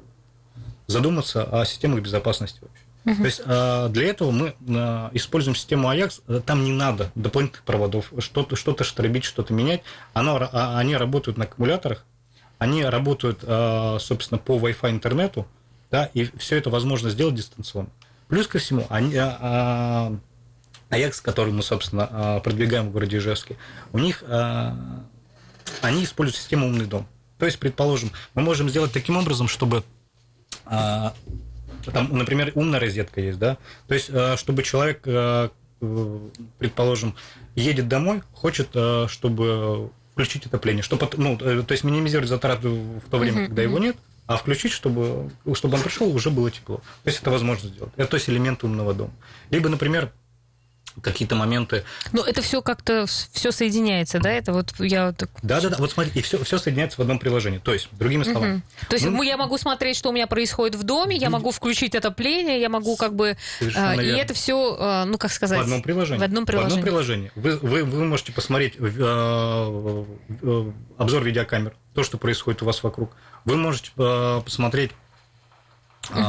задуматься 0.89 1.45
о 1.45 1.65
системах 1.65 2.03
безопасности 2.03 2.59
вообще. 2.61 2.84
Uh-huh. 3.05 3.17
То 3.17 3.25
есть 3.25 3.43
а, 3.45 3.89
для 3.91 4.07
этого 4.09 4.31
мы 4.31 4.55
а, 4.69 5.11
используем 5.13 5.55
систему 5.55 5.93
Ajax, 5.93 6.43
там 6.43 6.65
не 6.65 6.73
надо 6.73 7.11
дополнительных 7.15 7.63
проводов, 7.65 8.11
что-то, 8.19 8.57
что-то 8.57 8.83
штробить, 8.83 9.25
что-то 9.25 9.53
менять. 9.53 9.83
Оно, 10.15 10.49
а, 10.53 10.79
они 10.79 10.97
работают 10.97 11.37
на 11.37 11.45
аккумуляторах, 11.45 12.05
они 12.59 12.83
работают, 12.85 13.41
собственно, 13.41 14.39
по 14.39 14.57
Wi-Fi 14.57 14.91
интернету, 14.91 15.47
да, 15.91 16.09
и 16.15 16.31
все 16.39 16.57
это 16.57 16.71
возможно 16.71 17.11
сделать 17.11 17.35
дистанционно. 17.35 17.91
Плюс 18.29 18.47
ко 18.47 18.59
всему, 18.59 18.87
они, 18.89 19.15
Аякс, 20.89 21.21
который 21.21 21.53
мы, 21.53 21.63
собственно, 21.63 22.41
продвигаем 22.43 22.89
в 22.89 22.93
городе 22.93 23.19
Ижевске, 23.19 23.59
у 23.93 23.99
них 23.99 24.23
они 25.83 26.05
используют 26.05 26.37
систему 26.37 26.69
«Умный 26.69 26.87
дом». 26.87 27.07
То 27.39 27.45
есть, 27.45 27.59
предположим, 27.59 28.13
мы 28.35 28.43
можем 28.43 28.71
сделать 28.71 28.93
таким 28.93 29.17
образом, 29.19 29.49
чтобы 29.49 29.83
там, 31.91 32.09
например, 32.17 32.53
умная 32.55 32.81
розетка 32.81 33.21
есть, 33.21 33.39
да, 33.39 33.59
то 33.89 33.95
есть, 33.95 34.11
чтобы 34.37 34.63
человек, 34.63 35.03
предположим, 36.59 37.15
едет 37.55 37.89
домой, 37.89 38.23
хочет, 38.33 38.69
чтобы 39.09 39.91
включить 40.13 40.47
отопление, 40.47 40.83
чтобы, 40.83 41.09
ну, 41.17 41.37
то 41.37 41.73
есть 41.73 41.85
минимизировать 41.85 42.29
затраты 42.29 42.69
в 42.69 43.11
то 43.11 43.19
время, 43.19 43.47
когда 43.47 43.63
его 43.63 43.79
нет, 43.79 43.97
а 44.27 44.37
включить, 44.37 44.73
чтобы, 44.73 45.31
чтобы 45.53 45.77
он 45.77 45.83
пришел, 45.83 46.09
уже 46.15 46.31
было 46.31 46.51
тепло. 46.51 46.77
То 46.77 47.09
есть 47.11 47.21
это 47.21 47.31
возможно 47.31 47.69
сделать. 47.69 47.93
Это 47.97 48.09
то 48.11 48.15
есть 48.15 48.31
элемент 48.31 48.65
умного 48.65 48.95
дома. 48.95 49.13
Либо, 49.51 49.69
например, 49.69 50.13
какие-то 51.03 51.35
моменты. 51.35 51.85
Но 52.13 52.25
это 52.25 52.43
все 52.43 52.63
как-то 52.63 53.07
все 53.07 53.53
соединяется, 53.53 54.21
да? 54.21 54.31
Это 54.31 54.53
вот 54.53 54.75
я 54.79 55.13
так... 55.13 55.31
Да, 55.43 55.61
да, 55.61 55.71
да. 55.71 55.77
Вот 55.79 55.93
смотри, 55.93 56.13
и 56.15 56.23
все, 56.23 56.43
все 56.45 56.59
соединяется 56.59 56.99
в 56.99 57.01
одном 57.01 57.19
приложении. 57.19 57.59
То 57.59 57.73
есть, 57.73 57.89
другими 57.93 58.23
словами. 58.23 58.57
Угу. 58.57 58.63
То 58.89 58.97
есть 58.97 59.07
мы... 59.07 59.27
я 59.27 59.37
могу 59.37 59.59
смотреть, 59.59 59.97
что 59.97 60.11
у 60.11 60.13
меня 60.13 60.27
происходит 60.27 60.77
в 60.77 60.83
доме, 60.83 61.17
я 61.17 61.31
могу 61.31 61.51
включить 61.51 61.95
отопление, 61.95 62.61
я 62.61 62.69
могу 62.69 62.97
как 62.97 63.15
бы. 63.15 63.37
А, 63.75 63.95
и 63.95 64.07
это 64.07 64.35
все, 64.35 64.77
а, 64.79 65.05
ну 65.05 65.19
как 65.19 65.33
сказать. 65.33 65.59
В 65.59 65.63
одном 65.63 65.83
приложении. 65.83 66.21
В 66.21 66.23
одном 66.23 66.47
приложении. 66.47 66.71
В 66.71 66.79
одном 66.79 66.85
приложении. 66.85 67.33
Вы, 67.35 67.57
вы, 67.59 67.85
вы 67.85 68.05
можете 68.05 68.33
посмотреть 68.33 68.75
э, 68.79 70.05
обзор 70.99 71.25
видеокамер, 71.25 71.75
то, 71.95 72.03
что 72.03 72.19
происходит 72.19 72.63
у 72.63 72.67
вас 72.67 72.83
вокруг. 72.83 73.11
Вы 73.45 73.57
можете 73.57 73.91
э, 73.97 74.41
посмотреть. 74.45 74.93
Угу. 76.11 76.21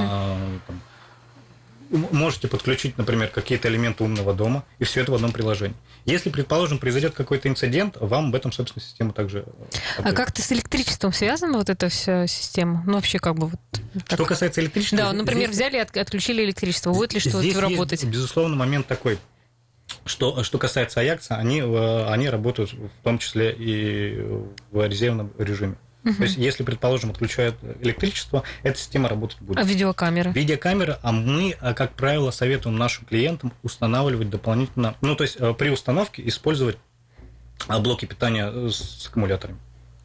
Э, 1.95 1.97
можете 2.11 2.47
подключить, 2.47 2.97
например, 2.97 3.29
какие-то 3.29 3.67
элементы 3.67 4.03
умного 4.03 4.33
дома, 4.33 4.63
и 4.79 4.83
все 4.83 5.01
это 5.01 5.11
в 5.11 5.15
одном 5.15 5.31
приложении. 5.31 5.75
Если, 6.05 6.29
предположим, 6.29 6.77
произойдет 6.77 7.13
какой-то 7.13 7.47
инцидент, 7.49 7.97
вам 7.99 8.27
об 8.27 8.35
этом, 8.35 8.51
собственно, 8.51 8.83
система 8.83 9.13
также... 9.13 9.39
Ответит. 9.39 10.05
А 10.05 10.11
как-то 10.13 10.41
с 10.41 10.51
электричеством 10.51 11.13
связана 11.13 11.57
вот 11.57 11.69
эта 11.69 11.89
вся 11.89 12.27
система? 12.27 12.83
Ну, 12.85 12.93
вообще, 12.93 13.19
как 13.19 13.35
бы 13.35 13.47
вот... 13.47 13.59
Так. 14.07 14.17
Что 14.17 14.25
касается 14.25 14.61
электричества... 14.61 14.97
Да, 14.97 15.13
например, 15.13 15.47
здесь... 15.47 15.57
взяли 15.57 15.77
и 15.77 15.99
отключили 15.99 16.43
электричество. 16.43 16.91
Будет 16.91 17.13
ли 17.13 17.19
что-то 17.19 17.61
работать? 17.61 18.03
Есть, 18.03 18.13
безусловно, 18.13 18.55
момент 18.55 18.87
такой. 18.87 19.17
Что, 20.05 20.43
что 20.43 20.57
касается 20.57 20.99
Аякса, 20.99 21.35
они, 21.35 21.61
э, 21.61 22.05
они 22.07 22.29
работают 22.29 22.73
в 22.73 23.03
том 23.03 23.19
числе 23.19 23.51
и 23.51 24.19
в 24.71 24.87
резервном 24.87 25.31
режиме. 25.37 25.77
Угу. 26.05 26.13
То 26.13 26.23
есть, 26.23 26.37
если, 26.37 26.63
предположим, 26.63 27.09
отключают 27.09 27.55
электричество, 27.81 28.43
эта 28.61 28.77
система 28.77 29.09
работать 29.09 29.41
будет. 29.41 29.57
А 29.57 29.63
видеокамеры? 29.63 30.31
Видеокамеры, 30.31 30.99
а 31.01 31.11
мы, 31.11 31.55
а, 31.59 31.73
как 31.73 31.93
правило, 31.93 32.29
советуем 32.29 32.77
нашим 32.77 33.05
клиентам 33.05 33.51
устанавливать 33.63 34.29
дополнительно, 34.29 34.95
ну, 35.01 35.15
то 35.15 35.23
есть 35.23 35.37
э, 35.39 35.53
при 35.55 35.69
установке 35.69 36.21
использовать 36.27 36.77
а, 37.67 37.79
блоки 37.79 38.05
питания 38.05 38.69
с 38.69 39.07
аккумуляторами. 39.07 39.57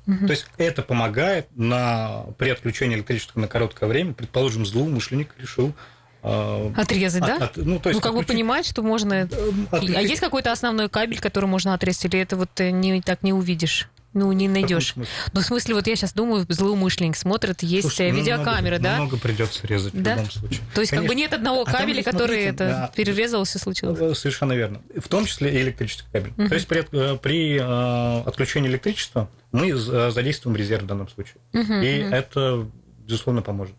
Угу. 0.06 0.26
То 0.26 0.30
есть 0.30 0.46
это 0.56 0.82
помогает 0.82 1.48
на, 1.54 2.24
при 2.38 2.48
отключении 2.48 2.96
электричества 2.96 3.38
на 3.38 3.46
короткое 3.46 3.86
время, 3.86 4.14
предположим, 4.14 4.64
злоумышленник 4.64 5.34
решил 5.38 5.74
э, 6.22 6.72
Отрезать, 6.76 7.22
от, 7.22 7.28
да? 7.28 7.44
От, 7.44 7.56
ну, 7.58 7.78
то 7.78 7.90
есть 7.90 7.98
ну, 7.98 8.00
как 8.00 8.12
отключить... 8.12 8.28
бы 8.28 8.32
понимать, 8.32 8.66
что 8.66 8.82
можно... 8.82 9.28
Отключить... 9.70 9.96
А 9.96 10.00
есть 10.00 10.20
какой-то 10.20 10.50
основной 10.50 10.88
кабель, 10.88 11.20
который 11.20 11.44
можно 11.44 11.74
отрезать, 11.74 12.06
или 12.06 12.20
это 12.20 12.36
вот 12.36 12.58
не, 12.58 13.02
так 13.02 13.22
не 13.22 13.34
увидишь? 13.34 13.90
Ну, 14.12 14.32
не 14.32 14.48
найдешь. 14.48 14.94
Ну, 14.96 15.40
в 15.40 15.44
смысле, 15.44 15.74
вот 15.76 15.86
я 15.86 15.94
сейчас 15.94 16.12
думаю, 16.12 16.44
злоумышленник 16.48 17.16
смотрит, 17.16 17.62
есть 17.62 17.88
Слушай, 17.88 18.10
ну, 18.10 18.18
видеокамеры, 18.18 18.78
много, 18.78 18.82
да? 18.82 18.96
Много 18.96 19.16
придется 19.18 19.66
резать 19.68 19.92
да? 19.92 20.14
в 20.14 20.16
любом 20.16 20.30
случае. 20.30 20.60
То 20.74 20.80
есть, 20.80 20.90
Конечно. 20.90 20.96
как 20.96 21.08
бы 21.08 21.14
нет 21.14 21.32
одного 21.32 21.62
а 21.62 21.64
кабеля, 21.64 22.00
а 22.00 22.04
который 22.04 22.42
это 22.42 22.66
да, 22.66 22.92
перерезал, 22.94 23.44
все 23.44 23.60
случилось. 23.60 24.18
Совершенно 24.18 24.52
верно. 24.52 24.82
В 24.96 25.06
том 25.06 25.26
числе 25.26 25.54
и 25.54 25.62
электрический 25.62 26.06
кабель. 26.10 26.32
Uh-huh. 26.36 26.48
То 26.48 26.54
есть 26.54 26.66
при, 26.66 26.80
э, 26.90 27.16
при 27.18 27.58
э, 27.60 28.22
отключении 28.28 28.68
электричества 28.68 29.30
мы 29.52 29.74
задействуем 29.76 30.56
резерв 30.56 30.82
в 30.82 30.86
данном 30.86 31.08
случае. 31.08 31.36
Uh-huh, 31.52 31.84
и 31.84 32.02
uh-huh. 32.02 32.14
это, 32.14 32.68
безусловно, 33.06 33.42
поможет. 33.42 33.74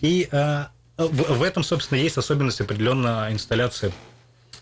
И 0.00 0.28
э, 0.30 0.64
в, 0.96 1.38
в 1.38 1.42
этом, 1.44 1.62
собственно, 1.62 1.98
есть 1.98 2.18
особенность 2.18 2.60
определенной 2.60 3.32
инсталляции 3.32 3.92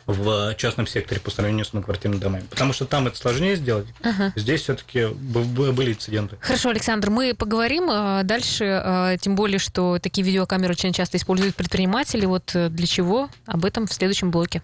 в 0.07 0.55
частном 0.55 0.87
секторе 0.87 1.21
по 1.21 1.31
сравнению 1.31 1.64
с 1.64 1.73
многоквартирными 1.73 2.21
домами. 2.21 2.45
Потому 2.49 2.73
что 2.73 2.87
там 2.87 3.07
это 3.07 3.16
сложнее 3.16 3.57
сделать. 3.57 3.87
Ага. 4.03 4.33
Здесь 4.37 4.62
все-таки 4.62 5.07
были 5.07 5.92
инциденты. 5.92 6.37
Хорошо, 6.40 6.71
Александр, 6.71 7.11
мы 7.11 7.35
поговорим 7.35 7.90
э, 7.90 8.23
дальше, 8.23 8.64
э, 8.64 9.16
тем 9.21 9.35
более, 9.35 9.59
что 9.59 9.99
такие 9.99 10.25
видеокамеры 10.25 10.73
очень 10.73 10.92
часто 10.92 11.16
используют 11.16 11.57
предприниматели. 11.57 12.25
Вот 12.25 12.53
э, 12.55 12.69
для 12.69 12.87
чего? 12.87 13.29
Об 13.47 13.64
этом 13.64 13.87
в 13.87 13.92
следующем 13.92 14.31
блоке. 14.31 14.62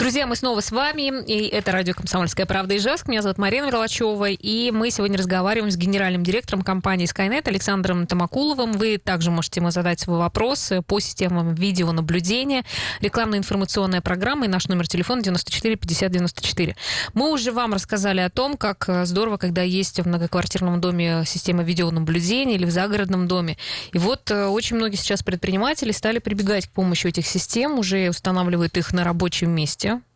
Друзья, 0.00 0.26
мы 0.26 0.34
снова 0.34 0.60
с 0.60 0.72
вами, 0.72 1.22
и 1.26 1.46
это 1.46 1.72
радио 1.72 1.92
«Комсомольская 1.92 2.46
правда» 2.46 2.74
Ижевск. 2.76 3.06
Меня 3.06 3.20
зовут 3.20 3.36
Марина 3.36 3.66
Мерлачева, 3.66 4.30
и 4.30 4.70
мы 4.70 4.90
сегодня 4.90 5.18
разговариваем 5.18 5.70
с 5.70 5.76
генеральным 5.76 6.24
директором 6.24 6.62
компании 6.62 7.06
Skynet 7.06 7.46
Александром 7.46 8.06
Тамакуловым. 8.06 8.72
Вы 8.72 8.96
также 8.96 9.30
можете 9.30 9.60
ему 9.60 9.70
задать 9.70 10.00
свой 10.00 10.18
вопрос 10.18 10.72
по 10.86 11.00
системам 11.00 11.54
видеонаблюдения, 11.54 12.64
рекламно-информационная 13.00 14.00
программа 14.00 14.46
и 14.46 14.48
наш 14.48 14.68
номер 14.68 14.88
телефона 14.88 15.22
94 15.22 15.76
50 15.76 16.10
94. 16.10 16.76
Мы 17.12 17.30
уже 17.30 17.52
вам 17.52 17.74
рассказали 17.74 18.20
о 18.20 18.30
том, 18.30 18.56
как 18.56 18.88
здорово, 19.04 19.36
когда 19.36 19.60
есть 19.60 20.00
в 20.00 20.08
многоквартирном 20.08 20.80
доме 20.80 21.24
система 21.26 21.62
видеонаблюдения 21.62 22.54
или 22.54 22.64
в 22.64 22.70
загородном 22.70 23.28
доме. 23.28 23.58
И 23.92 23.98
вот 23.98 24.30
э, 24.30 24.46
очень 24.46 24.76
многие 24.76 24.96
сейчас 24.96 25.22
предприниматели 25.22 25.92
стали 25.92 26.20
прибегать 26.20 26.66
к 26.68 26.70
помощи 26.70 27.06
этих 27.06 27.26
систем, 27.26 27.78
уже 27.78 28.08
устанавливают 28.08 28.78
их 28.78 28.94
на 28.94 29.04
рабочем 29.04 29.50
месте, 29.50 29.59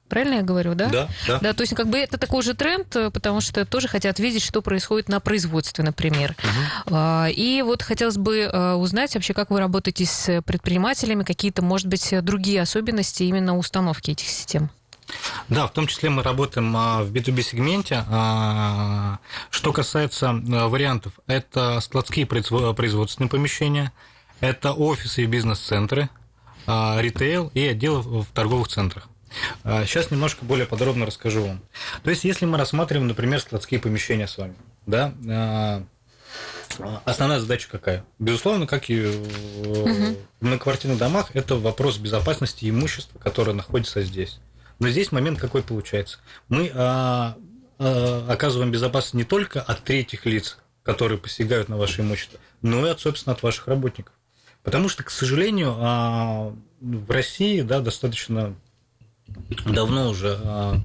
Правильно 0.08 0.36
я 0.36 0.42
говорю, 0.42 0.74
да? 0.74 0.88
Да, 0.88 1.08
да. 1.26 1.38
Да, 1.40 1.52
то 1.54 1.62
есть 1.62 1.74
как 1.74 1.88
бы 1.88 1.98
это 1.98 2.18
такой 2.18 2.42
же 2.42 2.54
тренд, 2.54 2.94
э, 2.94 3.10
потому 3.10 3.40
что 3.40 3.64
тоже 3.64 3.88
хотят 3.88 4.18
видеть, 4.18 4.42
что 4.42 4.60
происходит 4.60 5.08
на 5.08 5.18
производстве, 5.18 5.82
например. 5.82 6.36
Угу. 6.86 6.96
И 7.30 7.62
вот 7.64 7.82
хотелось 7.82 8.18
бы 8.18 8.40
э, 8.40 8.74
узнать 8.74 9.14
вообще, 9.14 9.32
как 9.32 9.50
вы 9.50 9.60
работаете 9.60 10.04
с 10.04 10.42
предпринимателями, 10.42 11.24
какие-то, 11.24 11.62
может 11.62 11.86
быть, 11.86 12.14
другие 12.22 12.60
особенности 12.60 13.22
именно 13.22 13.56
установки 13.56 14.10
этих 14.10 14.28
систем. 14.28 14.70
Да, 15.48 15.66
в 15.66 15.72
том 15.72 15.86
числе 15.86 16.10
мы 16.10 16.22
работаем 16.22 16.74
а, 16.76 17.02
в 17.02 17.10
B2B-сегменте. 17.12 18.04
А, 18.08 19.18
что 19.50 19.72
касается 19.72 20.26
э, 20.26 20.66
вариантов, 20.66 21.14
это 21.26 21.80
складские 21.80 22.26
производственные 22.26 23.30
помещения, 23.30 23.92
это 24.40 24.72
офисы 24.72 25.22
и 25.22 25.26
бизнес-центры, 25.26 26.08
ритейл 26.66 27.50
и 27.52 27.66
отделы 27.66 28.00
в 28.00 28.26
торговых 28.32 28.68
центрах. 28.68 29.08
Сейчас 29.62 30.06
а, 30.10 30.14
немножко 30.14 30.44
более 30.44 30.66
подробно 30.66 31.06
расскажу 31.06 31.44
вам. 31.44 31.60
То 32.02 32.10
есть, 32.10 32.24
если 32.24 32.46
мы 32.46 32.58
рассматриваем, 32.58 33.08
например, 33.08 33.40
складские 33.40 33.80
помещения 33.80 34.26
с 34.26 34.38
вами, 34.38 34.54
да, 34.86 35.14
а, 35.28 35.82
основная 37.04 37.40
задача 37.40 37.68
какая? 37.70 38.04
Безусловно, 38.18 38.66
как 38.66 38.90
и 38.90 39.00
в 39.00 40.16
многоквартирных 40.40 40.98
домах, 40.98 41.30
это 41.34 41.56
вопрос 41.56 41.98
безопасности 41.98 42.68
имущества, 42.68 43.18
которое 43.18 43.52
находится 43.52 44.02
здесь. 44.02 44.40
Но 44.78 44.88
здесь 44.88 45.12
момент 45.12 45.38
какой 45.38 45.62
получается? 45.62 46.18
Мы 46.48 46.68
оказываем 47.78 48.70
безопасность 48.70 49.14
не 49.14 49.24
только 49.24 49.60
от 49.60 49.84
третьих 49.84 50.26
лиц, 50.26 50.58
которые 50.82 51.18
посягают 51.18 51.68
на 51.68 51.76
ваше 51.76 52.02
имущество, 52.02 52.38
но 52.62 52.86
и, 52.86 52.90
от, 52.90 53.00
собственно, 53.00 53.34
от 53.34 53.42
ваших 53.42 53.66
работников. 53.66 54.14
Потому 54.62 54.88
что, 54.88 55.02
к 55.04 55.10
сожалению, 55.10 55.76
а, 55.78 56.54
в 56.80 57.10
России 57.10 57.60
да, 57.60 57.80
достаточно 57.80 58.56
давно 59.66 60.10
уже 60.10 60.38
а, 60.42 60.80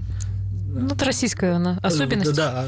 ну, 0.71 0.93
это 0.93 1.05
российская 1.05 1.53
она 1.53 1.79
особенность. 1.81 2.35
Да, 2.35 2.67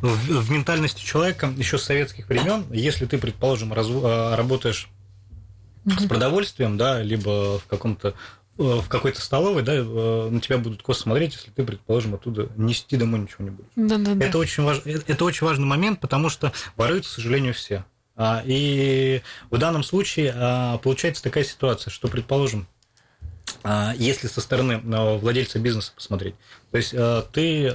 В, 0.00 0.42
в 0.42 0.50
ментальности 0.50 1.04
человека 1.04 1.52
еще 1.56 1.78
с 1.78 1.82
советских 1.82 2.28
времен, 2.28 2.64
если 2.70 3.06
ты, 3.06 3.18
предположим, 3.18 3.72
раз, 3.72 3.88
а, 3.90 4.36
работаешь 4.36 4.88
угу. 5.84 5.94
с 5.98 6.04
продовольствием, 6.04 6.76
да, 6.76 7.02
либо 7.02 7.58
в 7.58 7.66
каком-то 7.66 8.14
в 8.56 8.86
какой-то 8.86 9.20
столовой, 9.20 9.64
да, 9.64 9.82
на 9.82 10.40
тебя 10.40 10.58
будут 10.58 10.80
косо 10.80 11.02
смотреть, 11.02 11.34
если 11.34 11.50
ты, 11.50 11.64
предположим, 11.64 12.14
оттуда 12.14 12.48
нести 12.56 12.96
домой 12.96 13.18
ничего 13.18 13.42
не 13.42 13.50
будешь. 13.50 13.70
Да, 13.74 13.98
да, 13.98 14.14
да. 14.14 14.24
Это, 14.24 14.38
очень 14.38 14.62
важ... 14.62 14.80
это 14.84 15.24
очень 15.24 15.44
важный 15.44 15.66
момент, 15.66 15.98
потому 15.98 16.28
что 16.28 16.52
воруют, 16.76 17.04
к 17.04 17.08
сожалению, 17.08 17.52
все. 17.52 17.84
А, 18.14 18.42
и 18.44 19.22
в 19.50 19.58
данном 19.58 19.82
случае 19.82 20.32
а, 20.36 20.78
получается 20.78 21.20
такая 21.24 21.42
ситуация, 21.42 21.90
что, 21.90 22.06
предположим, 22.06 22.60
а, 22.60 22.73
если 23.96 24.26
со 24.26 24.40
стороны 24.40 24.80
владельца 25.18 25.58
бизнеса 25.58 25.92
посмотреть, 25.94 26.34
то 26.70 26.76
есть 26.76 26.94
ты 27.32 27.70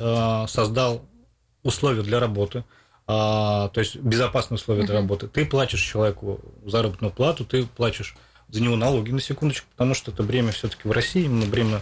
создал 0.48 1.06
условия 1.64 2.04
для 2.04 2.20
работы, 2.20 2.64
то 3.06 3.72
есть 3.76 3.96
безопасные 3.98 4.58
условия 4.58 4.84
для 4.84 4.96
работы, 4.96 5.28
ты 5.28 5.46
платишь 5.46 5.82
человеку 5.82 6.40
заработную 6.66 7.12
плату, 7.12 7.44
ты 7.46 7.66
платишь 7.66 8.16
за 8.50 8.62
него 8.62 8.76
налоги 8.76 9.12
на 9.12 9.22
секундочку, 9.22 9.68
потому 9.72 9.94
что 9.94 10.12
это 10.12 10.24
бремя 10.24 10.52
все-таки 10.52 10.88
в 10.88 10.92
России, 10.92 11.28
бремя 11.28 11.82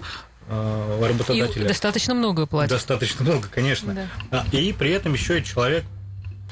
работодателя. 0.49 1.65
И 1.65 1.67
достаточно 1.67 2.13
много 2.13 2.45
платит. 2.45 2.71
Достаточно 2.71 3.25
много, 3.25 3.49
конечно. 3.49 4.07
Да. 4.31 4.45
И 4.53 4.71
при 4.73 4.91
этом 4.91 5.13
еще 5.13 5.39
и 5.39 5.43
человек, 5.43 5.83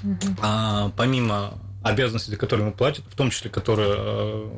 угу. 0.03 0.91
помимо 0.97 1.53
обязанности, 1.81 2.31
за 2.31 2.37
которые 2.37 2.65
ему 2.65 2.75
платят, 2.75 3.05
в 3.09 3.15
том 3.15 3.29
числе, 3.29 3.49
которые. 3.49 4.49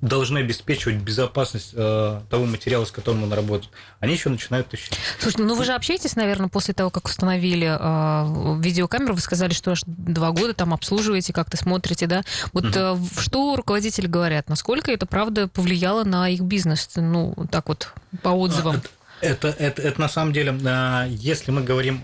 Должны 0.00 0.38
обеспечивать 0.38 0.96
безопасность 0.96 1.70
э, 1.74 2.20
того 2.30 2.44
материала, 2.46 2.84
с 2.84 2.92
которым 2.92 3.24
он 3.24 3.32
работает, 3.32 3.72
они 3.98 4.12
еще 4.12 4.28
начинают 4.28 4.68
тащить. 4.68 4.92
Слушайте, 5.18 5.42
ну 5.42 5.56
вы 5.56 5.64
же 5.64 5.72
общаетесь, 5.72 6.14
наверное, 6.14 6.48
после 6.48 6.72
того, 6.72 6.90
как 6.90 7.06
установили 7.06 7.66
э, 7.66 8.60
видеокамеру, 8.60 9.14
вы 9.14 9.20
сказали, 9.20 9.52
что 9.52 9.72
аж 9.72 9.82
два 9.86 10.30
года 10.30 10.54
там 10.54 10.72
обслуживаете, 10.72 11.32
как-то 11.32 11.56
смотрите, 11.56 12.06
да? 12.06 12.22
Вот 12.52 12.66
угу. 12.66 12.74
э, 12.76 12.96
что 13.18 13.56
руководители 13.56 14.06
говорят, 14.06 14.48
насколько 14.48 14.92
это 14.92 15.06
правда 15.06 15.48
повлияло 15.48 16.04
на 16.04 16.28
их 16.28 16.42
бизнес, 16.42 16.88
ну 16.94 17.34
так 17.50 17.68
вот 17.68 17.92
по 18.22 18.28
отзывам? 18.28 18.76
А, 18.76 19.24
это, 19.26 19.48
это, 19.48 19.82
это 19.82 20.00
на 20.00 20.08
самом 20.08 20.32
деле, 20.32 20.56
э, 20.64 21.06
если 21.10 21.50
мы 21.50 21.62
говорим 21.62 22.02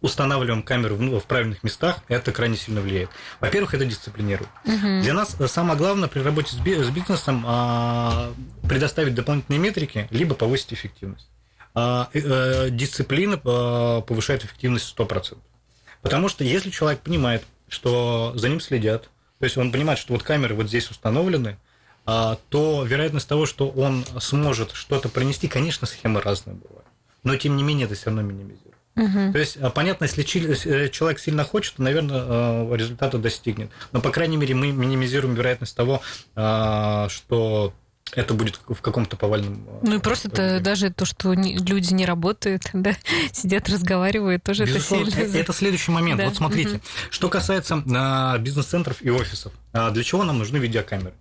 устанавливаем 0.00 0.62
камеру 0.62 0.96
в, 0.96 1.20
в 1.20 1.24
правильных 1.24 1.62
местах, 1.62 1.98
это 2.08 2.32
крайне 2.32 2.56
сильно 2.56 2.80
влияет. 2.80 3.10
Во-первых, 3.40 3.74
это 3.74 3.84
дисциплинирует. 3.84 4.48
Угу. 4.64 5.02
Для 5.02 5.14
нас 5.14 5.36
самое 5.46 5.78
главное 5.78 6.08
при 6.08 6.20
работе 6.20 6.52
с, 6.52 6.58
с 6.58 6.90
бизнесом 6.90 7.44
а, 7.46 8.32
предоставить 8.68 9.14
дополнительные 9.14 9.58
метрики, 9.58 10.06
либо 10.10 10.34
повысить 10.34 10.72
эффективность. 10.72 11.28
А, 11.74 12.08
а, 12.14 12.70
дисциплина 12.70 13.40
а, 13.44 14.00
повышает 14.02 14.44
эффективность 14.44 14.94
100%. 14.96 15.38
Потому 16.02 16.28
что 16.28 16.44
если 16.44 16.70
человек 16.70 17.00
понимает, 17.00 17.44
что 17.68 18.32
за 18.36 18.48
ним 18.48 18.60
следят, 18.60 19.10
то 19.38 19.44
есть 19.44 19.56
он 19.56 19.72
понимает, 19.72 19.98
что 19.98 20.12
вот 20.12 20.22
камеры 20.22 20.54
вот 20.54 20.68
здесь 20.68 20.90
установлены, 20.90 21.58
а, 22.06 22.38
то 22.48 22.84
вероятность 22.84 23.28
того, 23.28 23.46
что 23.46 23.68
он 23.68 24.04
сможет 24.20 24.72
что-то 24.72 25.08
принести, 25.08 25.46
конечно, 25.46 25.86
схемы 25.86 26.20
разные 26.20 26.56
бывают. 26.56 26.86
Но 27.22 27.36
тем 27.36 27.56
не 27.56 27.62
менее 27.62 27.86
это 27.86 27.94
все 27.94 28.06
равно 28.06 28.22
минимизирует. 28.22 28.67
Угу. 28.98 29.32
То 29.32 29.38
есть, 29.38 29.56
а, 29.58 29.70
понятно, 29.70 30.04
если 30.04 30.24
э, 30.24 30.88
человек 30.88 31.20
сильно 31.20 31.44
хочет, 31.44 31.76
то, 31.76 31.82
наверное, 31.82 32.24
э, 32.26 32.76
результата 32.76 33.16
достигнет. 33.18 33.70
Но, 33.92 34.00
по 34.00 34.10
крайней 34.10 34.36
мере, 34.36 34.54
мы 34.54 34.72
минимизируем 34.72 35.34
вероятность 35.34 35.76
того, 35.76 36.02
а, 36.34 37.08
что 37.08 37.72
это 38.12 38.34
будет 38.34 38.58
в 38.66 38.80
каком-то 38.80 39.16
повальном... 39.16 39.64
Э, 39.68 39.78
ну 39.82 39.96
и 39.96 39.98
просто 40.00 40.28
-то, 40.28 40.60
даже 40.60 40.90
то, 40.90 41.04
что 41.04 41.32
люди 41.32 41.92
не 41.92 42.06
работают, 42.06 42.62
да, 42.72 42.96
сидят, 43.32 43.68
разговаривают, 43.68 44.42
тоже 44.42 44.64
Безусловно, 44.64 45.08
это 45.08 45.16
сильно... 45.16 45.36
Это 45.36 45.52
следующий 45.52 45.92
момент. 45.92 46.18
Да. 46.18 46.24
Вот 46.26 46.36
смотрите, 46.36 46.76
угу. 46.76 46.82
что 47.10 47.28
касается 47.28 47.76
бизнес-центров 48.40 48.96
и 49.00 49.10
офисов, 49.10 49.52
для 49.72 50.02
чего 50.02 50.24
нам 50.24 50.38
нужны 50.38 50.56
видеокамеры? 50.56 51.14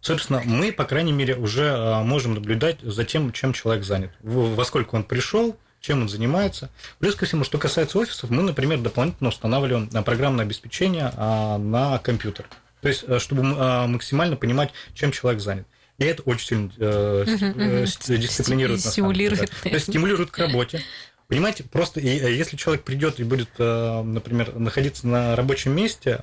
Собственно, 0.00 0.42
мы, 0.46 0.72
по 0.72 0.84
крайней 0.84 1.12
мере, 1.12 1.36
уже 1.36 2.00
можем 2.04 2.32
наблюдать 2.32 2.80
за 2.80 3.04
тем, 3.04 3.32
чем 3.32 3.52
человек 3.52 3.84
занят. 3.84 4.10
Во 4.22 4.64
сколько 4.64 4.94
он 4.94 5.04
пришел, 5.04 5.58
чем 5.80 6.02
он 6.02 6.08
занимается. 6.08 6.70
Плюс 6.98 7.14
ко 7.14 7.26
всему, 7.26 7.44
что 7.44 7.58
касается 7.58 7.98
офисов, 7.98 8.30
мы, 8.30 8.42
например, 8.42 8.78
дополнительно 8.80 9.30
устанавливаем 9.30 9.88
а, 9.92 10.02
программное 10.02 10.44
обеспечение 10.44 11.12
а, 11.16 11.58
на 11.58 11.98
компьютер. 11.98 12.46
То 12.80 12.88
есть, 12.88 13.04
э, 13.06 13.18
чтобы 13.18 13.42
а, 13.56 13.86
максимально 13.86 14.36
понимать, 14.36 14.72
чем 14.94 15.12
человек 15.12 15.40
занят. 15.40 15.66
И 15.98 16.04
это 16.04 16.22
очень 16.22 16.46
сильно 16.46 16.72
э, 16.78 17.84
дисциплинирует. 18.08 18.80
Стимулирует. 18.80 19.50
То 19.62 19.68
есть 19.68 19.88
стимулирует 19.88 20.30
к 20.30 20.38
работе. 20.38 20.82
Понимаете, 21.28 21.64
просто 21.64 22.00
э, 22.00 22.34
если 22.34 22.56
человек 22.56 22.84
придет 22.84 23.20
и 23.20 23.24
будет, 23.24 23.50
например, 23.58 24.54
находиться 24.58 25.06
на 25.06 25.36
рабочем 25.36 25.76
месте, 25.76 26.20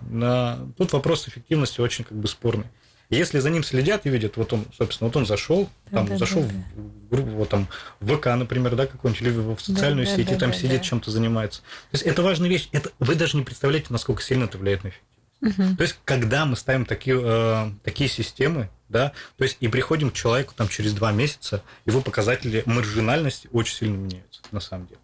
тут 0.78 0.94
вопрос 0.94 1.28
эффективности 1.28 1.80
очень 1.82 2.04
как 2.04 2.18
бы 2.18 2.28
спорный. 2.28 2.66
Если 3.10 3.40
за 3.40 3.50
ним 3.50 3.64
следят 3.64 4.06
и 4.06 4.10
видят, 4.10 4.36
вот 4.36 4.52
он, 4.52 4.66
собственно, 4.78 5.08
вот 5.08 5.16
он 5.16 5.26
зашел, 5.26 5.70
да, 5.92 6.00
там, 6.00 6.08
да, 6.08 6.18
зашел 6.18 6.44
да, 6.44 6.50
в 6.76 7.10
группу, 7.10 7.30
вот 7.30 7.50
там, 7.50 7.68
в 8.02 8.18
ВК, 8.18 8.26
например, 8.28 8.76
да, 8.76 8.86
какой-нибудь, 8.86 9.22
или 9.22 9.30
в 9.30 9.60
социальную 9.60 10.06
да, 10.06 10.16
сеть, 10.16 10.28
да, 10.28 10.36
и 10.36 10.38
там 10.38 10.52
да, 10.52 10.58
сидит, 10.58 10.80
да. 10.80 10.84
чем-то 10.84 11.10
занимается. 11.10 11.62
То 11.62 11.96
есть 11.96 12.04
это 12.04 12.22
важная 12.22 12.50
вещь. 12.50 12.68
Это, 12.74 12.92
вы 13.00 13.16
даже 13.16 13.38
не 13.38 13.44
представляете, 13.44 13.88
насколько 13.90 14.22
сильно 14.22 14.44
это 14.44 14.58
влияет 14.58 14.84
на 14.84 14.90
эффективность. 14.90 15.18
Угу. 15.42 15.78
То 15.78 15.84
есть, 15.84 16.00
когда 16.04 16.46
мы 16.46 16.56
ставим 16.56 16.86
такие, 16.86 17.20
э, 17.22 17.72
такие 17.84 18.10
системы, 18.10 18.70
да, 18.90 19.14
то 19.38 19.44
есть 19.44 19.58
и 19.60 19.68
приходим 19.68 20.10
к 20.12 20.14
человеку 20.14 20.54
там 20.56 20.68
через 20.68 20.94
два 20.94 21.12
месяца, 21.12 21.64
его 21.86 22.02
показатели 22.02 22.64
маржинальности 22.66 23.48
очень 23.52 23.76
сильно 23.76 23.98
меняются, 23.98 24.42
на 24.52 24.60
самом 24.60 24.88
деле. 24.88 25.00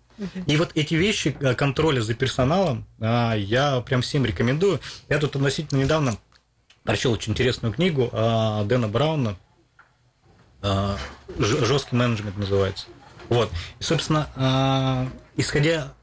И 0.48 0.58
вот 0.58 0.72
эти 0.76 0.94
вещи 0.96 1.36
э, 1.40 1.56
контроля 1.56 2.02
за 2.02 2.14
персоналом 2.14 2.86
а, 3.00 3.34
я 3.34 3.82
прям 3.82 4.02
всем 4.02 4.26
рекомендую. 4.26 4.80
Я 5.10 5.18
тут 5.20 5.36
относительно 5.36 5.80
недавно 5.80 6.18
прочел 6.84 7.12
очень 7.12 7.32
интересную 7.32 7.74
книгу 7.74 8.10
а, 8.12 8.64
Дэна 8.64 8.88
Брауна 8.88 9.36
а, 10.62 10.98
«Жесткий 11.38 11.96
менеджмент» 11.96 12.38
называется. 12.38 12.88
Вот. 13.30 13.52
И, 13.80 13.84
собственно, 13.84 14.30
а, 14.36 15.08
исходя 15.36 15.94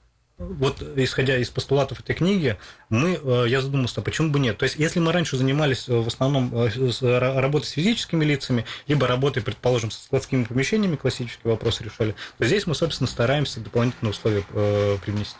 вот 0.40 0.83
исходя 0.96 1.37
из 1.37 1.50
постулатов 1.50 2.00
этой 2.00 2.14
книги, 2.14 2.57
мы, 2.88 3.20
э, 3.22 3.44
я 3.48 3.61
задумался, 3.61 4.00
почему 4.00 4.31
бы 4.31 4.40
нет. 4.40 4.57
То 4.57 4.64
есть, 4.64 4.76
если 4.76 4.98
мы 4.98 5.12
раньше 5.12 5.37
занимались 5.37 5.87
э, 5.88 5.94
в 5.94 6.07
основном 6.07 6.50
э, 6.55 7.38
работой 7.38 7.66
с 7.66 7.70
физическими 7.70 8.24
лицами, 8.24 8.64
либо 8.87 9.07
работой, 9.07 9.42
предположим, 9.42 9.90
со 9.90 10.03
складскими 10.03 10.44
помещениями, 10.44 10.96
классические 10.96 11.53
вопросы 11.53 11.85
решали, 11.85 12.14
то 12.38 12.46
здесь 12.46 12.66
мы, 12.66 12.74
собственно, 12.74 13.07
стараемся 13.07 13.61
дополнительные 13.61 14.12
условия 14.12 14.42
привнести. 15.05 15.37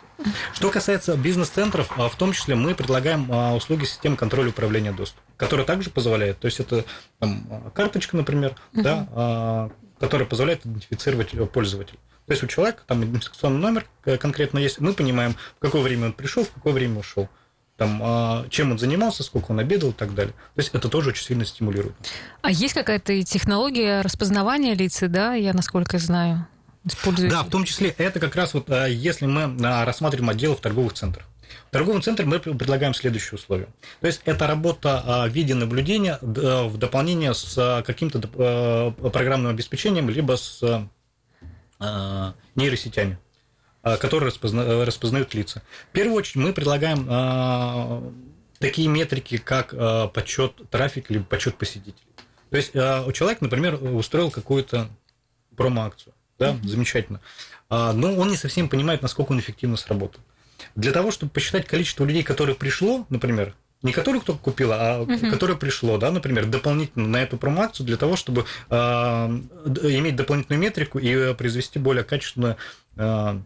Что 0.52 0.70
касается 0.70 1.16
бизнес-центров, 1.16 1.90
в 1.96 2.16
том 2.16 2.32
числе 2.34 2.54
мы 2.54 2.74
предлагаем 2.74 3.30
услуги 3.54 3.86
системы 3.86 4.16
контроля 4.16 4.50
управления 4.50 4.92
доступом, 4.92 5.24
которая 5.38 5.66
также 5.66 5.88
позволяет, 5.88 6.38
то 6.38 6.46
есть 6.46 6.60
это 6.60 6.84
там, 7.18 7.72
карточка, 7.74 8.16
например, 8.18 8.54
uh-huh. 8.74 8.82
да, 8.82 9.70
которая 9.98 10.28
позволяет 10.28 10.66
идентифицировать 10.66 11.30
пользователя. 11.52 11.98
То 12.30 12.34
есть 12.34 12.44
у 12.44 12.46
человека 12.46 12.84
там 12.86 13.02
идентификационный 13.02 13.58
номер 13.58 13.86
э, 14.04 14.16
конкретно 14.16 14.60
есть, 14.60 14.78
мы 14.78 14.92
понимаем, 14.92 15.34
в 15.56 15.58
какое 15.58 15.82
время 15.82 16.06
он 16.06 16.12
пришел, 16.12 16.44
в 16.44 16.50
какое 16.50 16.72
время 16.72 17.00
ушел 17.00 17.28
там, 17.76 18.00
а, 18.04 18.46
чем 18.50 18.70
он 18.70 18.78
занимался, 18.78 19.24
сколько 19.24 19.50
он 19.50 19.58
обедал 19.58 19.90
и 19.90 19.92
так 19.92 20.14
далее. 20.14 20.32
То 20.54 20.60
есть 20.60 20.70
это 20.72 20.88
тоже 20.88 21.08
очень 21.08 21.24
сильно 21.24 21.44
стимулирует. 21.44 21.96
А 22.40 22.52
есть 22.52 22.74
какая-то 22.74 23.20
технология 23.24 24.02
распознавания 24.02 24.74
лиц, 24.74 25.00
да, 25.00 25.34
я 25.34 25.52
насколько 25.52 25.98
знаю, 25.98 26.46
используете? 26.84 27.34
Да, 27.34 27.42
в 27.42 27.50
том 27.50 27.64
числе 27.64 27.92
это 27.98 28.20
как 28.20 28.36
раз 28.36 28.54
вот, 28.54 28.70
а, 28.70 28.86
если 28.86 29.26
мы 29.26 29.56
а, 29.66 29.84
рассматриваем 29.84 30.30
отделы 30.30 30.54
в 30.54 30.60
торговых 30.60 30.92
центрах. 30.92 31.26
В 31.66 31.72
торговом 31.72 32.00
центре 32.00 32.26
мы 32.26 32.38
предлагаем 32.38 32.94
следующие 32.94 33.38
условия. 33.40 33.66
То 34.00 34.06
есть 34.06 34.20
это 34.24 34.46
работа 34.46 35.26
в 35.28 35.32
виде 35.32 35.56
наблюдения 35.56 36.16
в 36.22 36.76
дополнение 36.76 37.34
с 37.34 37.82
каким-то 37.84 38.94
программным 39.12 39.50
обеспечением, 39.50 40.10
либо 40.10 40.36
с 40.36 40.62
нейросетями, 42.54 43.18
э, 43.82 43.96
которые 43.96 44.28
распозна, 44.28 44.84
распознают 44.84 45.34
лица. 45.34 45.62
В 45.88 45.92
первую 45.92 46.16
очередь 46.16 46.36
мы 46.36 46.52
предлагаем 46.52 47.06
э, 47.08 48.10
такие 48.58 48.88
метрики, 48.88 49.38
как 49.38 49.74
подсчет 50.12 50.54
трафика 50.70 51.12
либо 51.12 51.24
подсчет 51.24 51.56
посетителей. 51.56 51.94
То 52.50 52.56
есть 52.56 52.74
у 52.74 53.12
человека, 53.12 53.44
например, 53.44 53.82
устроил 53.82 54.30
какую-то 54.30 54.88
промо-акцию, 55.56 56.12
да, 56.38 56.50
mm-hmm. 56.50 56.66
замечательно, 56.66 57.20
но 57.70 58.14
он 58.16 58.28
не 58.28 58.36
совсем 58.36 58.68
понимает, 58.68 59.02
насколько 59.02 59.32
он 59.32 59.38
эффективно 59.38 59.76
сработал. 59.76 60.20
Для 60.74 60.92
того, 60.92 61.10
чтобы 61.10 61.32
посчитать 61.32 61.66
количество 61.66 62.04
людей, 62.04 62.22
которые 62.22 62.54
пришло, 62.56 63.06
например, 63.08 63.54
не 63.82 63.92
которую 63.92 64.20
кто 64.20 64.34
купил, 64.34 64.72
а 64.72 65.02
угу. 65.02 65.30
которое 65.30 65.54
пришло, 65.54 65.96
да, 65.98 66.10
например, 66.10 66.46
дополнительно 66.46 67.08
на 67.08 67.22
эту 67.22 67.38
промоакцию 67.38 67.86
для 67.86 67.96
того, 67.96 68.16
чтобы 68.16 68.44
э, 68.68 68.74
иметь 68.74 70.16
дополнительную 70.16 70.60
метрику 70.60 70.98
и 70.98 71.34
произвести 71.34 71.78
более 71.78 72.04
качественную 72.04 72.56
э, 72.96 73.40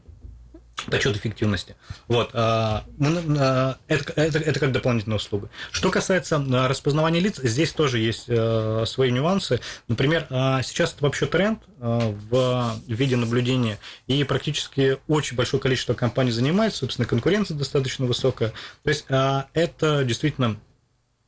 подсчет 0.86 1.16
эффективности. 1.16 1.76
Вот. 2.08 2.30
А, 2.34 2.84
а, 3.00 3.76
это, 3.88 4.12
это, 4.14 4.38
это 4.38 4.60
как 4.60 4.72
дополнительная 4.72 5.16
услуга. 5.16 5.48
Что 5.70 5.90
касается 5.90 6.36
а, 6.36 6.68
распознавания 6.68 7.20
лиц, 7.20 7.40
здесь 7.42 7.72
тоже 7.72 7.98
есть 7.98 8.24
свои 8.24 9.10
нюансы. 9.10 9.60
Например, 9.88 10.26
сейчас 10.62 10.92
это 10.94 11.04
вообще 11.04 11.26
тренд 11.26 11.60
в 11.78 12.80
виде 12.86 13.16
наблюдения, 13.16 13.78
и 14.06 14.24
практически 14.24 14.98
очень 15.08 15.36
большое 15.36 15.60
количество 15.60 15.94
компаний 15.94 16.30
занимается, 16.30 16.80
собственно, 16.80 17.06
конкуренция 17.06 17.56
достаточно 17.56 18.06
высокая. 18.06 18.52
То 18.82 18.90
есть 18.90 19.06
это 19.08 20.04
действительно 20.04 20.56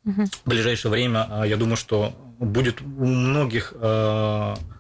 в 0.05 0.49
ближайшее 0.49 0.91
время, 0.91 1.45
я 1.47 1.57
думаю, 1.57 1.77
что 1.77 2.15
будет 2.39 2.81
у 2.83 3.05
многих 3.05 3.73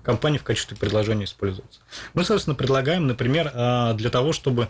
компаний 0.06 0.38
в 0.38 0.44
качестве 0.44 0.76
предложения 0.76 1.24
использоваться. 1.24 1.80
Мы, 2.14 2.24
собственно, 2.24 2.54
предлагаем, 2.54 3.06
например, 3.08 3.50
а, 3.52 3.92
для 3.94 4.08
того, 4.08 4.32
чтобы 4.32 4.68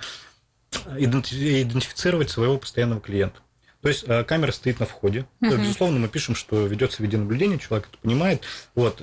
идентифицировать 0.97 2.31
своего 2.31 2.57
постоянного 2.59 3.01
клиента. 3.03 3.41
То 3.83 3.89
есть 3.89 4.05
а, 4.09 4.25
камера 4.25 4.51
стоит 4.51 4.81
на 4.81 4.87
входе. 4.87 5.27
Uh-huh. 5.43 5.59
Безусловно, 5.59 5.99
мы 5.99 6.09
пишем, 6.09 6.35
что 6.35 6.67
ведется 6.67 7.03
видеонаблюдение, 7.03 7.59
человек 7.59 7.89
это 7.93 7.99
понимает. 7.99 8.43
Вот, 8.75 9.01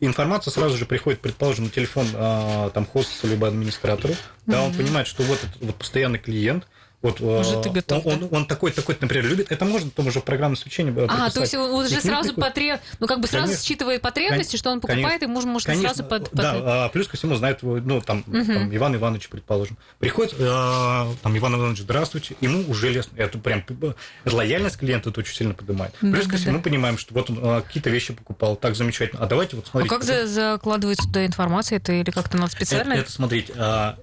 информация 0.00 0.50
сразу 0.50 0.76
же 0.76 0.84
приходит, 0.84 1.20
предположим, 1.20 1.64
на 1.64 1.70
телефон 1.70 2.06
там 2.10 2.86
хостесу 2.86 3.28
либо 3.28 3.48
администратору. 3.48 4.14
Да, 4.44 4.58
uh-huh. 4.58 4.66
он 4.66 4.74
понимает, 4.74 5.06
что 5.06 5.22
вот 5.22 5.38
этот 5.42 5.62
вот 5.62 5.76
постоянный 5.76 6.18
клиент, 6.18 6.66
вот 7.02 7.20
уже 7.22 7.62
ты 7.62 7.70
готов, 7.70 8.04
он, 8.04 8.20
да? 8.20 8.26
он, 8.26 8.34
он 8.34 8.46
такой, 8.46 8.72
такой, 8.72 8.96
например, 9.00 9.26
любит, 9.26 9.50
это 9.50 9.64
можно 9.64 9.88
потом 9.88 10.08
уже 10.08 10.20
программное 10.20 10.56
обеспечение 10.56 11.06
А, 11.08 11.30
то 11.30 11.40
есть 11.40 11.54
он 11.54 11.70
уже 11.70 11.98
сразу 12.00 12.34
потреб... 12.34 12.78
ну 12.98 13.06
как 13.06 13.20
бы 13.20 13.26
сразу 13.26 13.46
конечно, 13.46 13.64
считывает 13.64 14.02
потребности, 14.02 14.56
что 14.56 14.70
он 14.70 14.80
покупает, 14.80 15.20
конечно, 15.20 15.24
и 15.24 15.28
может, 15.28 15.48
может 15.48 15.66
конечно, 15.66 15.94
сразу 15.94 16.04
под... 16.04 16.28
Да, 16.32 16.84
а, 16.84 16.88
плюс 16.90 17.08
ко 17.08 17.16
всему 17.16 17.36
знает, 17.36 17.60
ну 17.62 18.02
там, 18.02 18.22
угу. 18.26 18.44
там 18.44 18.76
Иван 18.76 18.96
Иванович, 18.96 19.30
предположим, 19.30 19.78
приходит, 19.98 20.34
э, 20.38 21.06
там 21.22 21.38
Иван 21.38 21.54
Иванович, 21.54 21.80
здравствуйте, 21.80 22.36
ему 22.42 22.68
уже 22.70 22.90
лестно, 22.90 23.16
это 23.16 23.38
прям 23.38 23.64
лояльность 24.26 24.76
клиента 24.76 25.08
это 25.08 25.20
очень 25.20 25.34
сильно 25.34 25.54
поднимает. 25.54 25.94
Плюс 26.00 26.26
да, 26.26 26.32
ко 26.32 26.36
всему 26.36 26.58
да. 26.58 26.64
понимаем, 26.64 26.98
что 26.98 27.14
вот 27.14 27.30
он 27.30 27.38
а, 27.42 27.60
какие-то 27.62 27.88
вещи 27.88 28.12
покупал, 28.12 28.56
так 28.56 28.76
замечательно, 28.76 29.22
а 29.22 29.26
давайте 29.26 29.56
вот 29.56 29.66
смотрите. 29.66 29.94
А 29.94 29.98
как 29.98 30.06
за, 30.06 30.26
закладывается 30.26 31.06
туда 31.06 31.24
информация, 31.24 31.78
это 31.78 31.92
или 31.92 32.10
как-то 32.10 32.36
надо 32.36 32.52
специально? 32.52 32.92
Это, 32.92 33.02
это 33.02 33.12
смотрите, 33.12 33.54
а, 33.56 33.96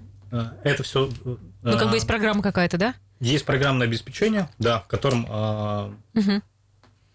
это 0.63 0.83
все. 0.83 1.09
Ну, 1.71 1.77
как 1.77 1.89
бы 1.89 1.95
есть 1.95 2.07
программа 2.07 2.41
какая-то, 2.41 2.77
да? 2.77 2.95
Есть 3.19 3.45
программное 3.45 3.87
обеспечение, 3.87 4.49
да, 4.59 4.81
в 4.81 4.87
котором 4.87 5.25
угу. 6.13 6.41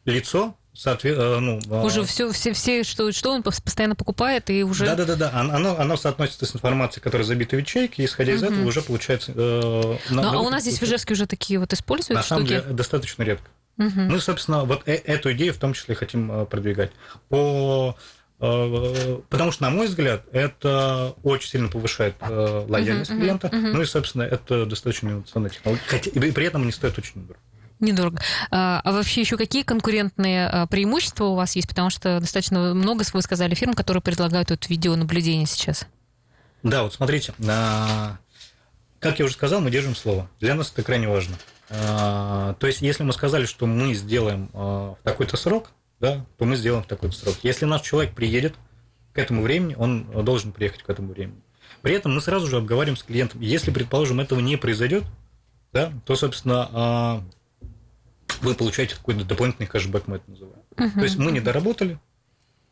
лицо 0.04 0.56
соответственно, 0.74 1.40
ну, 1.40 1.60
уже 1.84 2.04
все, 2.04 2.30
все, 2.32 2.52
все 2.52 2.82
что, 2.82 3.12
что 3.12 3.30
он 3.30 3.42
постоянно 3.42 3.94
покупает 3.94 4.50
и 4.50 4.64
уже. 4.64 4.86
Да, 4.86 4.94
да, 4.94 5.04
да, 5.04 5.16
да. 5.16 5.30
Оно, 5.32 5.78
оно 5.78 5.96
соотносится 5.96 6.46
с 6.46 6.54
информацией, 6.54 7.02
которая 7.02 7.26
забита 7.26 7.56
в 7.56 7.58
ячейки, 7.58 8.00
и 8.00 8.04
исходя 8.04 8.32
из 8.32 8.42
этого 8.42 8.66
уже 8.66 8.82
получается. 8.82 9.32
Э, 9.34 9.98
ну, 10.10 10.22
а 10.22 10.40
у 10.40 10.48
нас 10.48 10.62
здесь 10.62 10.78
в 10.78 10.82
Ижевске 10.82 11.14
уже 11.14 11.26
такие 11.26 11.58
вот 11.58 11.72
используют 11.72 12.16
На 12.16 12.22
штуки? 12.22 12.28
самом 12.28 12.46
деле 12.46 12.62
достаточно 12.62 13.22
редко. 13.22 13.48
Угу. 13.78 14.00
Мы, 14.00 14.20
собственно, 14.20 14.64
вот 14.64 14.82
э- 14.86 14.94
эту 14.94 15.32
идею 15.32 15.54
в 15.54 15.58
том 15.58 15.72
числе 15.74 15.94
хотим 15.94 16.46
продвигать. 16.46 16.90
По 17.28 17.96
Потому 18.42 19.52
что, 19.52 19.62
на 19.62 19.70
мой 19.70 19.86
взгляд, 19.86 20.24
это 20.32 21.14
очень 21.22 21.48
сильно 21.48 21.68
повышает 21.68 22.16
э, 22.22 22.66
лояльность 22.68 23.12
uh-huh, 23.12 23.16
клиента. 23.16 23.46
Uh-huh. 23.46 23.72
Ну 23.72 23.82
и, 23.82 23.84
собственно, 23.84 24.24
это 24.24 24.66
достаточно 24.66 25.10
инновационная 25.10 25.50
технология. 25.50 25.84
Хотя, 25.86 26.10
и 26.10 26.32
при 26.32 26.46
этом 26.46 26.62
они 26.62 26.72
стоят 26.72 26.98
очень 26.98 27.24
дорого. 27.24 27.38
Недорого. 27.78 28.20
А, 28.50 28.80
а 28.82 28.90
вообще 28.90 29.20
еще 29.20 29.36
какие 29.36 29.62
конкурентные 29.62 30.48
а, 30.48 30.66
преимущества 30.66 31.26
у 31.26 31.36
вас 31.36 31.54
есть? 31.54 31.68
Потому 31.68 31.90
что 31.90 32.18
достаточно 32.18 32.74
много, 32.74 33.04
вы 33.12 33.22
сказали, 33.22 33.54
фирм, 33.54 33.74
которые 33.74 34.02
предлагают 34.02 34.50
вот 34.50 34.68
видеонаблюдение 34.68 35.46
сейчас. 35.46 35.86
Да, 36.64 36.82
вот 36.82 36.94
смотрите, 36.94 37.34
как 38.98 39.18
я 39.20 39.24
уже 39.24 39.34
сказал, 39.34 39.60
мы 39.60 39.70
держим 39.70 39.94
слово. 39.94 40.28
Для 40.40 40.56
нас 40.56 40.72
это 40.72 40.82
крайне 40.82 41.06
важно. 41.06 41.36
А, 41.70 42.54
то 42.54 42.66
есть, 42.66 42.82
если 42.82 43.04
мы 43.04 43.12
сказали, 43.12 43.44
что 43.46 43.66
мы 43.66 43.94
сделаем 43.94 44.50
в 44.52 44.98
такой-то 45.04 45.36
срок, 45.36 45.70
да, 46.02 46.26
то 46.36 46.44
мы 46.44 46.56
сделаем 46.56 46.82
в 46.82 46.88
такой 46.88 47.12
срок. 47.12 47.36
Если 47.44 47.64
наш 47.64 47.80
человек 47.82 48.12
приедет 48.12 48.56
к 49.12 49.18
этому 49.18 49.40
времени, 49.40 49.76
он 49.78 50.04
должен 50.24 50.50
приехать 50.52 50.82
к 50.82 50.90
этому 50.90 51.12
времени. 51.12 51.40
При 51.80 51.94
этом 51.94 52.12
мы 52.12 52.20
сразу 52.20 52.48
же 52.48 52.56
обговариваем 52.56 52.96
с 52.96 53.04
клиентом. 53.04 53.40
Если, 53.40 53.70
предположим, 53.70 54.18
этого 54.18 54.40
не 54.40 54.56
произойдет, 54.56 55.04
да, 55.72 55.92
то, 56.04 56.16
собственно, 56.16 56.68
а, 56.72 57.24
вы 58.40 58.54
получаете 58.54 58.96
какой-то 58.96 59.24
дополнительный 59.24 59.68
кэшбэк, 59.68 60.08
мы 60.08 60.16
это 60.16 60.28
называем. 60.28 60.62
Угу. 60.76 60.90
То 60.90 61.02
есть 61.02 61.16
мы 61.18 61.30
не 61.30 61.40
доработали, 61.40 62.00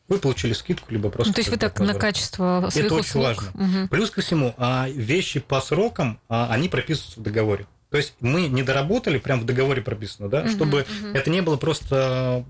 вы 0.08 0.18
получили 0.18 0.52
скидку, 0.52 0.92
либо 0.92 1.08
просто... 1.08 1.30
Ну, 1.30 1.34
то 1.34 1.40
есть 1.40 1.50
вы 1.50 1.56
так 1.56 1.78
на 1.78 1.94
качество 1.94 2.68
своих 2.70 2.86
Это 2.86 2.96
услуг. 2.96 3.06
очень 3.06 3.20
важно. 3.20 3.50
Угу. 3.54 3.88
Плюс 3.90 4.10
ко 4.10 4.22
всему, 4.22 4.54
а, 4.58 4.88
вещи 4.88 5.38
по 5.38 5.60
срокам, 5.60 6.20
они 6.26 6.68
прописываются 6.68 7.20
в 7.20 7.22
договоре. 7.22 7.66
То 7.90 7.96
есть 7.96 8.14
мы 8.20 8.46
не 8.46 8.62
доработали, 8.62 9.18
прям 9.18 9.40
в 9.40 9.44
договоре 9.44 9.82
прописано, 9.82 10.28
да, 10.28 10.42
угу, 10.42 10.50
чтобы 10.50 10.80
угу. 10.82 11.08
это 11.12 11.28
не 11.28 11.42
было 11.42 11.56
просто 11.56 12.44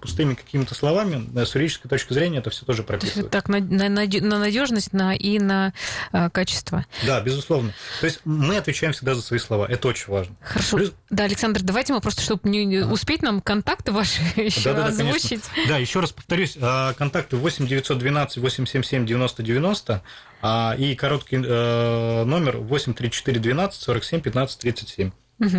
пустыми 0.00 0.34
какими-то 0.34 0.74
словами. 0.74 1.28
С 1.34 1.54
юридической 1.54 1.88
точки 1.88 2.12
зрения 2.12 2.38
это 2.38 2.50
все 2.50 2.64
тоже 2.64 2.84
прописано. 2.84 3.28
Так, 3.28 3.48
на, 3.48 3.58
на, 3.58 3.88
на 3.88 4.38
надежность 4.38 4.92
на, 4.92 5.14
и 5.14 5.40
на 5.40 5.72
а, 6.12 6.30
качество. 6.30 6.86
Да, 7.04 7.20
безусловно. 7.20 7.74
То 8.00 8.06
есть 8.06 8.20
мы 8.24 8.56
отвечаем 8.56 8.92
всегда 8.92 9.14
за 9.14 9.22
свои 9.22 9.40
слова. 9.40 9.66
Это 9.68 9.88
очень 9.88 10.12
важно. 10.12 10.36
Хорошо. 10.40 10.76
Плюс... 10.76 10.92
Да, 11.10 11.24
Александр, 11.24 11.62
давайте 11.62 11.92
мы 11.92 12.00
просто, 12.00 12.22
чтобы 12.22 12.48
не 12.48 12.78
ага. 12.78 12.92
успеть 12.92 13.22
нам 13.22 13.40
контакты 13.40 13.90
ваши 13.90 14.20
еще 14.36 14.72
да, 14.72 14.74
да, 14.74 14.86
озвучить. 14.86 15.42
Да, 15.56 15.68
да, 15.70 15.78
еще 15.78 15.98
раз 16.00 16.12
повторюсь, 16.12 16.56
а, 16.60 16.92
контакты 16.94 17.36
8 17.36 17.66
912 17.66 18.36
877 18.38 19.06
90 19.06 19.42
90 19.42 19.92
а, 19.92 20.02
и 20.42 20.94
короткий 20.94 21.36
э, 21.36 22.24
номер 22.24 22.58
834 22.58 23.40
12 23.40 23.80
47 23.80 24.20
15 24.20 24.60
37. 24.60 25.10
Угу. 25.40 25.58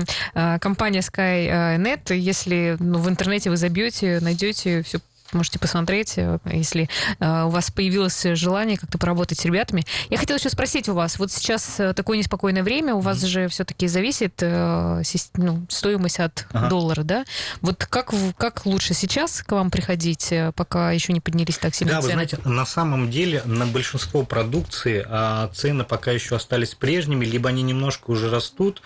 Компания 0.59 0.99
Skynet, 0.99 2.13
если 2.13 2.75
ну, 2.79 2.99
в 2.99 3.07
интернете 3.07 3.49
вы 3.49 3.55
забьете, 3.55 4.19
найдете 4.21 4.83
все 4.83 4.99
можете 5.33 5.59
посмотреть, 5.59 6.13
э, 6.17 6.39
если 6.45 6.89
э, 7.19 7.43
у 7.43 7.49
вас 7.49 7.71
появилось 7.71 8.23
желание 8.33 8.77
как-то 8.77 8.97
поработать 8.97 9.39
с 9.39 9.45
ребятами. 9.45 9.85
Я 10.09 10.17
хотела 10.17 10.37
еще 10.37 10.49
спросить 10.49 10.89
у 10.89 10.93
вас, 10.93 11.19
вот 11.19 11.31
сейчас 11.31 11.79
э, 11.79 11.93
такое 11.93 12.17
неспокойное 12.17 12.63
время, 12.63 12.93
у 12.95 12.99
вас 12.99 13.21
же 13.21 13.47
все-таки 13.47 13.87
зависит 13.87 14.41
ну, 14.41 15.65
стоимость 15.69 16.19
от 16.19 16.45
ага. 16.51 16.67
доллара, 16.67 17.03
да? 17.03 17.25
Вот 17.61 17.85
как, 17.85 18.13
как 18.37 18.65
лучше 18.65 18.93
сейчас 18.93 19.41
к 19.43 19.51
вам 19.51 19.71
приходить, 19.71 20.33
пока 20.55 20.91
еще 20.91 21.13
не 21.13 21.19
поднялись 21.19 21.57
так 21.57 21.75
сильно 21.75 21.95
да, 21.95 22.01
цены? 22.01 22.13
Да, 22.13 22.19
вы 22.19 22.27
знаете, 22.27 22.49
на 22.49 22.65
самом 22.65 23.09
деле 23.09 23.41
на 23.45 23.65
большинство 23.65 24.23
продукции 24.23 25.05
а, 25.07 25.49
цены 25.53 25.83
пока 25.83 26.11
еще 26.11 26.35
остались 26.35 26.75
прежними, 26.75 27.25
либо 27.25 27.49
они 27.49 27.63
немножко 27.63 28.11
уже 28.11 28.29
растут, 28.29 28.81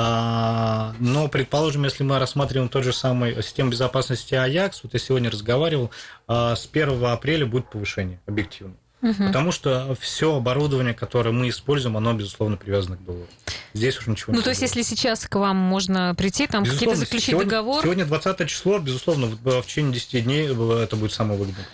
но, 0.00 1.28
предположим, 1.28 1.82
если 1.82 2.04
мы 2.04 2.20
рассматриваем 2.20 2.68
тот 2.68 2.84
же 2.84 2.92
самый 2.92 3.42
систему 3.42 3.70
безопасности 3.70 4.34
Ajax, 4.34 4.74
вот 4.84 4.92
я 4.92 5.00
сегодня 5.00 5.28
разговаривал, 5.28 5.90
а, 6.28 6.54
с 6.54 6.66
1 6.66 7.04
апреля 7.12 7.46
будет 7.46 7.68
повышение 7.68 8.20
объективно. 8.26 8.76
Угу. 9.00 9.26
Потому 9.26 9.52
что 9.52 9.96
все 10.00 10.34
оборудование, 10.34 10.92
которое 10.92 11.30
мы 11.30 11.48
используем, 11.48 11.96
оно, 11.96 12.14
безусловно, 12.14 12.56
привязано 12.56 12.96
к 12.96 13.04
доллару. 13.04 13.28
Здесь 13.72 13.98
уже 13.98 14.10
ничего 14.10 14.32
ну, 14.32 14.34
не 14.34 14.38
Ну, 14.38 14.42
то 14.42 14.50
есть, 14.50 14.62
если 14.62 14.82
сейчас 14.82 15.26
к 15.26 15.36
вам 15.36 15.56
можно 15.56 16.14
прийти, 16.16 16.46
там 16.48 16.64
какие-то 16.64 16.96
заключить 16.96 17.30
сегодня, 17.30 17.50
договор... 17.50 17.82
Сегодня 17.82 18.04
20 18.06 18.48
число, 18.48 18.78
безусловно, 18.78 19.26
в, 19.26 19.62
в 19.62 19.66
течение 19.66 19.92
10 19.92 20.24
дней 20.24 20.48
это 20.48 20.96
будет 20.96 21.12
самое 21.12 21.38
выгодное. 21.38 21.64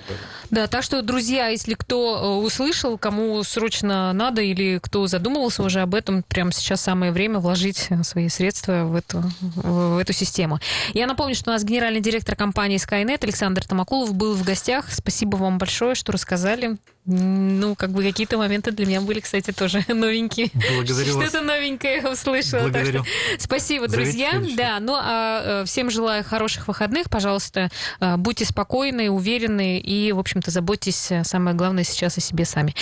Да, 0.51 0.67
так 0.67 0.83
что, 0.83 1.01
друзья, 1.01 1.49
если 1.49 1.75
кто 1.75 2.17
э, 2.17 2.45
услышал, 2.45 2.99
кому 2.99 3.43
срочно 3.43 4.13
надо 4.13 4.43
или 4.43 4.79
кто 4.83 5.07
задумывался 5.07 5.63
уже 5.63 5.81
об 5.81 5.95
этом, 5.95 6.23
прямо 6.23 6.53
сейчас 6.53 6.83
самое 6.83 7.11
время 7.11 7.39
вложить 7.39 7.89
свои 8.03 8.29
средства 8.29 8.85
в 8.85 8.95
эту, 8.95 9.23
в 9.41 9.99
эту 9.99 10.13
систему. 10.13 10.59
Я 10.93 11.07
напомню, 11.07 11.35
что 11.35 11.51
у 11.51 11.53
нас 11.55 11.65
генеральный 11.65 12.01
директор 12.01 12.37
компании 12.37 12.79
Skynet 12.79 13.25
Александр 13.25 13.65
Тамакулов 13.67 14.15
был 14.15 14.35
в 14.35 14.45
гостях. 14.45 14.93
Спасибо 14.93 15.37
вам 15.37 15.57
большое, 15.59 15.95
что 15.95 16.13
рассказали. 16.13 16.77
Ну, 17.17 17.77
как 17.77 17.91
бы 17.91 18.03
какие-то 18.03 18.39
моменты 18.39 18.73
для 18.73 18.87
меня 18.87 19.01
были, 19.01 19.21
кстати, 19.21 19.53
тоже 19.53 19.85
новенькие. 19.89 20.51
Благодарю 20.75 21.21
Что-то 21.21 21.43
новенькое 21.43 22.09
услышала. 22.09 22.63
Благодарю. 22.63 23.05
Так 23.05 23.13
что 23.37 23.45
спасибо, 23.45 23.89
друзья. 23.89 24.33
Да, 24.57 24.81
ну 24.81 24.95
а 24.97 25.63
э, 25.63 25.65
всем 25.65 25.91
желаю 25.91 26.25
хороших 26.25 26.69
выходных. 26.69 27.09
Пожалуйста, 27.11 27.71
э, 28.01 28.17
будьте 28.17 28.45
спокойны, 28.45 29.11
уверены 29.11 29.79
и, 29.79 30.13
в 30.13 30.19
общем-то, 30.19 30.51
заботьтесь, 30.51 31.11
э, 31.11 31.25
самое 31.25 31.57
главное, 31.57 31.85
сейчас 31.85 32.19
о 32.19 32.21
себе 32.21 32.45
сами. 32.45 32.75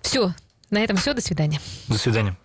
Все, 0.00 0.32
на 0.70 0.78
этом 0.78 0.96
все. 0.96 1.12
До 1.12 1.20
свидания. 1.20 1.60
До 1.88 1.98
свидания. 1.98 2.36